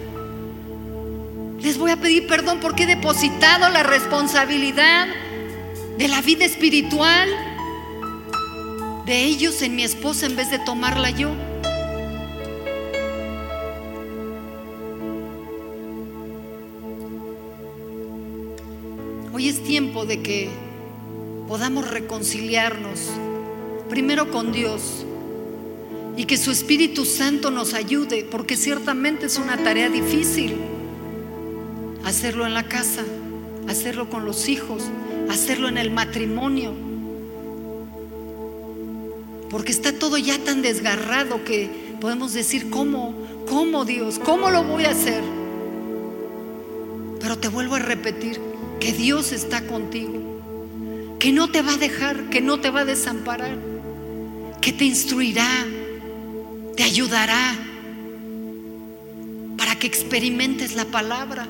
[1.61, 5.07] Les voy a pedir perdón porque he depositado la responsabilidad
[5.99, 7.30] de la vida espiritual
[9.05, 11.30] de ellos en mi esposa en vez de tomarla yo.
[19.66, 20.49] Tiempo de que
[21.47, 23.09] podamos reconciliarnos
[23.89, 25.05] primero con Dios
[26.16, 30.55] y que su Espíritu Santo nos ayude, porque ciertamente es una tarea difícil
[32.05, 33.03] hacerlo en la casa,
[33.68, 34.84] hacerlo con los hijos,
[35.30, 36.72] hacerlo en el matrimonio.
[39.49, 43.13] Porque está todo ya tan desgarrado que podemos decir, ¿cómo?
[43.49, 44.20] ¿Cómo Dios?
[44.20, 45.24] ¿Cómo lo voy a hacer?
[47.20, 48.39] Pero te vuelvo a repetir
[48.80, 52.86] que Dios está contigo, que no te va a dejar, que no te va a
[52.86, 53.57] desamparar,
[54.61, 55.65] que te instruirá,
[56.76, 57.55] te ayudará
[59.57, 61.47] para que experimentes la palabra.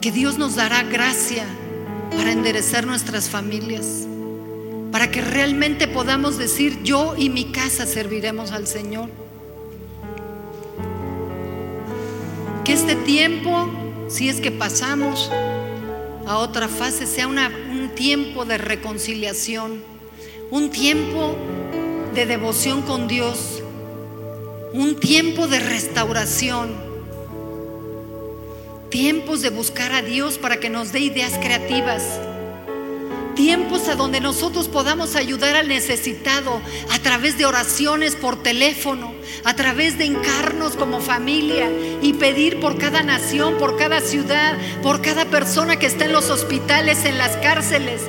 [0.00, 1.44] Que Dios nos dará gracia
[2.16, 4.06] para enderezar nuestras familias,
[4.92, 9.27] para que realmente podamos decir, yo y mi casa serviremos al Señor.
[12.68, 13.66] Que este tiempo,
[14.08, 15.30] si es que pasamos
[16.26, 19.82] a otra fase, sea un tiempo de reconciliación,
[20.50, 21.34] un tiempo
[22.14, 23.62] de devoción con Dios,
[24.74, 26.88] un tiempo de restauración
[28.90, 32.02] Tiempos de buscar a Dios para que nos dé ideas creativas.
[33.38, 36.60] Tiempos a donde nosotros podamos ayudar al necesitado
[36.90, 39.14] a través de oraciones por teléfono,
[39.44, 41.70] a través de encarnos como familia
[42.02, 46.30] y pedir por cada nación, por cada ciudad, por cada persona que está en los
[46.30, 48.02] hospitales, en las cárceles.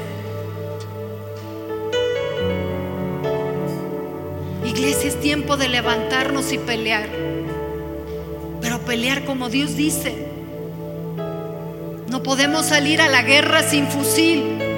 [4.66, 7.08] Iglesia, es tiempo de levantarnos y pelear,
[8.62, 10.26] pero pelear como Dios dice
[12.08, 14.69] no podemos salir a la guerra sin fusil.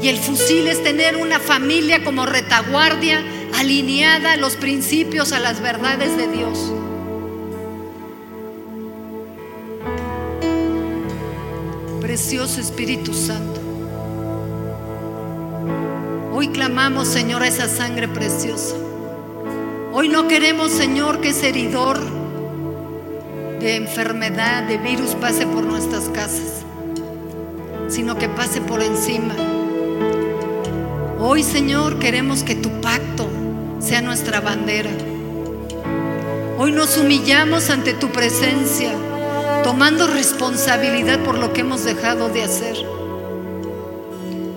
[0.00, 3.24] Y el fusil es tener una familia como retaguardia,
[3.58, 6.72] alineada a los principios, a las verdades de Dios.
[12.00, 13.60] Precioso Espíritu Santo.
[16.32, 18.76] Hoy clamamos, Señor, a esa sangre preciosa.
[19.92, 21.98] Hoy no queremos, Señor, que ese heridor
[23.58, 26.58] de enfermedad, de virus pase por nuestras casas
[27.88, 29.34] sino que pase por encima.
[31.20, 33.28] Hoy, Señor, queremos que tu pacto
[33.80, 34.90] sea nuestra bandera.
[36.58, 38.92] Hoy nos humillamos ante tu presencia,
[39.64, 42.76] tomando responsabilidad por lo que hemos dejado de hacer,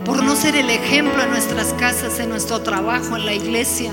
[0.06, 3.92] por no ser el ejemplo en nuestras casas, en nuestro trabajo, en la iglesia.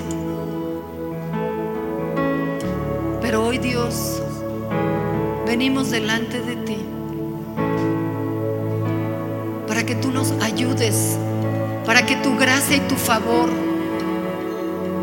[3.23, 4.23] Pero hoy, Dios,
[5.47, 6.89] venimos delante de ti
[9.89, 11.17] que tú nos ayudes,
[11.89, 13.49] para que tu gracia y tu favor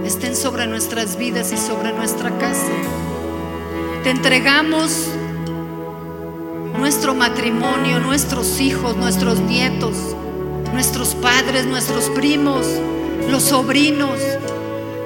[0.05, 2.71] estén sobre nuestras vidas y sobre nuestra casa.
[4.03, 5.07] Te entregamos
[6.77, 9.95] nuestro matrimonio, nuestros hijos, nuestros nietos,
[10.73, 12.67] nuestros padres, nuestros primos,
[13.31, 14.19] los sobrinos.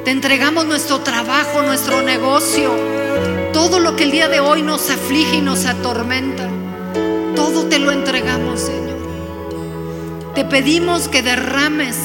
[0.04, 2.74] Te entregamos nuestro trabajo, nuestro negocio,
[3.54, 6.46] todo lo que el día de hoy nos aflige y nos atormenta.
[7.38, 8.99] Todo te lo entregamos, Señor.
[10.36, 11.98] Te pedimos que derrames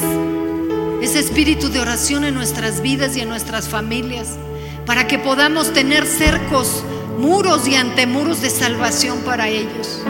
[1.01, 4.37] ese espíritu de oración en nuestras vidas y en nuestras familias,
[4.85, 6.83] para que podamos tener cercos,
[7.19, 10.01] muros y antemuros de salvación para ellos.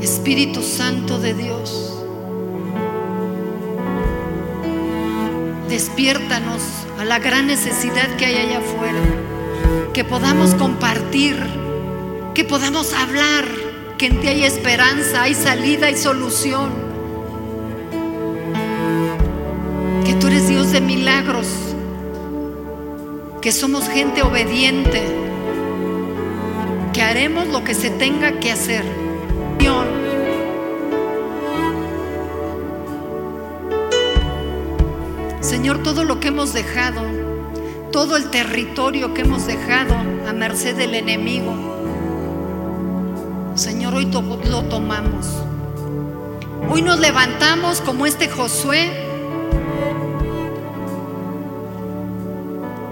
[0.00, 2.02] Espíritu Santo de Dios,
[5.68, 6.62] despiértanos
[6.98, 9.00] a la gran necesidad que hay allá afuera,
[9.92, 11.36] que podamos compartir,
[12.34, 13.44] que podamos hablar
[14.02, 16.72] que en ti hay esperanza, hay salida, hay solución.
[20.04, 21.46] Que tú eres Dios de milagros,
[23.40, 25.04] que somos gente obediente,
[26.92, 28.82] que haremos lo que se tenga que hacer.
[35.40, 37.02] Señor, todo lo que hemos dejado,
[37.92, 39.94] todo el territorio que hemos dejado
[40.26, 41.71] a merced del enemigo,
[43.54, 45.26] Señor, hoy lo tomamos.
[46.70, 48.90] Hoy nos levantamos como este Josué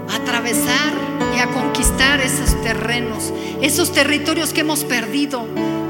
[0.07, 0.93] a atravesar
[1.35, 5.47] y a conquistar esos terrenos, esos territorios que hemos perdido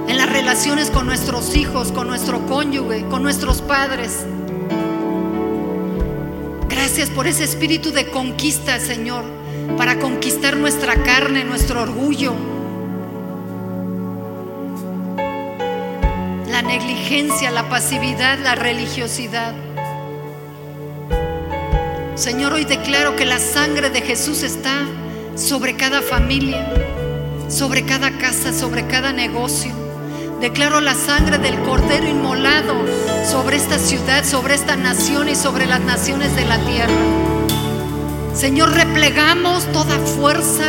[0.07, 4.26] en las relaciones con nuestros hijos, con nuestro cónyuge, con nuestros padres.
[6.69, 9.26] Gracias por ese espíritu de conquista, Señor,
[9.78, 12.34] para conquistar nuestra carne, nuestro orgullo,
[17.52, 19.54] la pasividad, la religiosidad.
[22.16, 24.86] Señor, hoy declaro que la sangre de Jesús está
[25.36, 26.66] sobre cada familia,
[27.50, 29.72] sobre cada casa, sobre cada negocio.
[30.40, 32.76] Declaro la sangre del Cordero inmolado
[33.30, 36.94] sobre esta ciudad, sobre esta nación y sobre las naciones de la tierra.
[38.34, 40.66] Señor, replegamos toda fuerza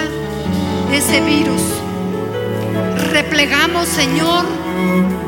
[0.91, 1.63] de ese virus.
[3.13, 4.45] Replegamos, Señor,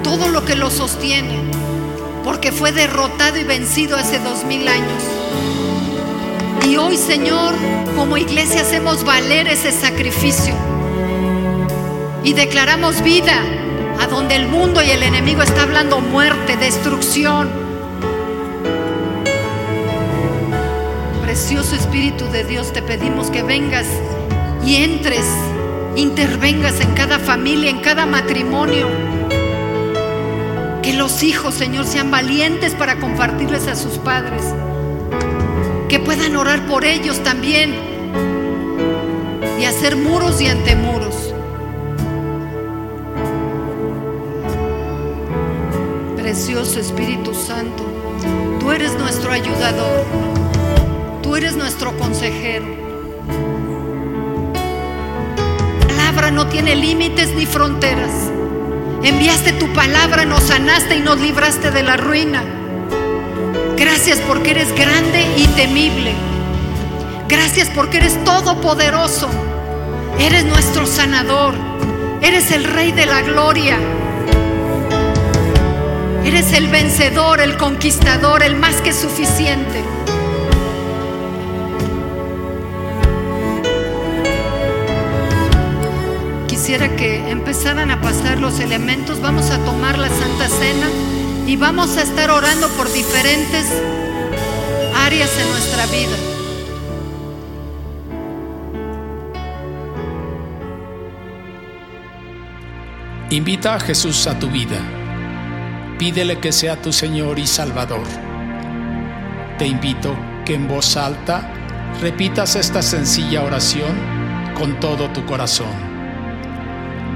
[0.02, 1.40] todo lo que lo sostiene,
[2.22, 5.02] porque fue derrotado y vencido hace dos mil años.
[6.68, 7.54] Y hoy, Señor,
[7.96, 10.54] como iglesia hacemos valer ese sacrificio
[12.24, 13.38] y declaramos vida
[14.00, 17.50] a donde el mundo y el enemigo está hablando muerte, destrucción.
[21.22, 23.86] Precioso Espíritu de Dios, te pedimos que vengas
[24.64, 25.26] y entres,
[25.96, 28.88] intervengas en cada familia, en cada matrimonio.
[30.84, 34.42] Que los hijos, Señor, sean valientes para compartirles a sus padres.
[35.88, 37.74] Que puedan orar por ellos también
[39.58, 41.32] y hacer muros y antemuros.
[46.18, 47.82] Precioso Espíritu Santo,
[48.60, 50.04] tú eres nuestro ayudador,
[51.22, 52.66] tú eres nuestro consejero.
[55.80, 58.33] La palabra no tiene límites ni fronteras.
[59.04, 62.42] Enviaste tu palabra, nos sanaste y nos libraste de la ruina.
[63.76, 66.14] Gracias porque eres grande y temible.
[67.28, 69.28] Gracias porque eres todopoderoso.
[70.18, 71.54] Eres nuestro sanador.
[72.22, 73.78] Eres el rey de la gloria.
[76.24, 79.84] Eres el vencedor, el conquistador, el más que suficiente.
[86.74, 89.20] Quisiera que empezaran a pasar los elementos.
[89.20, 90.88] Vamos a tomar la Santa Cena
[91.46, 93.64] y vamos a estar orando por diferentes
[94.96, 96.16] áreas en nuestra vida.
[103.30, 104.80] Invita a Jesús a tu vida.
[105.96, 108.02] Pídele que sea tu Señor y Salvador.
[109.58, 111.52] Te invito que en voz alta
[112.00, 113.94] repitas esta sencilla oración
[114.58, 115.93] con todo tu corazón.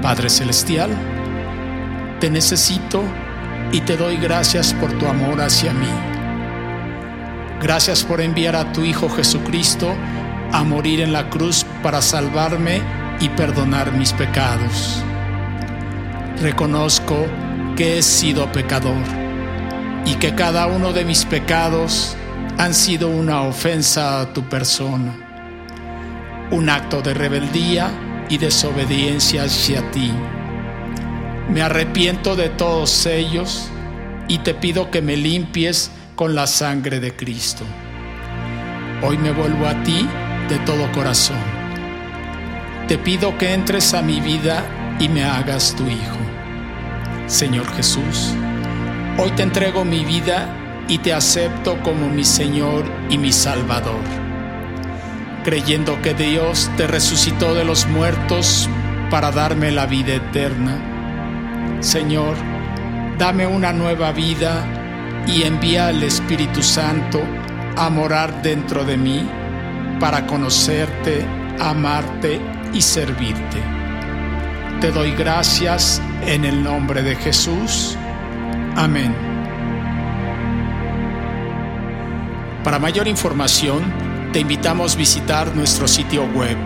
[0.01, 0.89] Padre Celestial,
[2.19, 3.03] te necesito
[3.71, 5.89] y te doy gracias por tu amor hacia mí.
[7.61, 9.93] Gracias por enviar a tu Hijo Jesucristo
[10.53, 12.81] a morir en la cruz para salvarme
[13.19, 15.03] y perdonar mis pecados.
[16.41, 17.25] Reconozco
[17.75, 19.03] que he sido pecador
[20.05, 22.15] y que cada uno de mis pecados
[22.57, 25.13] han sido una ofensa a tu persona,
[26.51, 27.91] un acto de rebeldía
[28.29, 30.11] y desobediencia hacia ti.
[31.49, 33.69] Me arrepiento de todos ellos
[34.27, 37.63] y te pido que me limpies con la sangre de Cristo.
[39.01, 40.07] Hoy me vuelvo a ti
[40.47, 41.39] de todo corazón.
[42.87, 44.63] Te pido que entres a mi vida
[44.99, 46.17] y me hagas tu Hijo.
[47.27, 48.33] Señor Jesús,
[49.17, 50.49] hoy te entrego mi vida
[50.87, 54.01] y te acepto como mi Señor y mi Salvador,
[55.43, 58.69] creyendo que Dios te resucitó de los muertos
[59.09, 61.77] para darme la vida eterna.
[61.79, 62.35] Señor,
[63.17, 64.65] dame una nueva vida
[65.27, 67.21] y envía al Espíritu Santo
[67.75, 69.27] a morar dentro de mí
[69.99, 71.25] para conocerte,
[71.59, 72.39] amarte
[72.73, 73.61] y servirte.
[74.81, 77.97] Te doy gracias en el nombre de Jesús.
[78.75, 79.13] Amén.
[82.63, 86.57] Para mayor información, te invitamos a visitar nuestro sitio web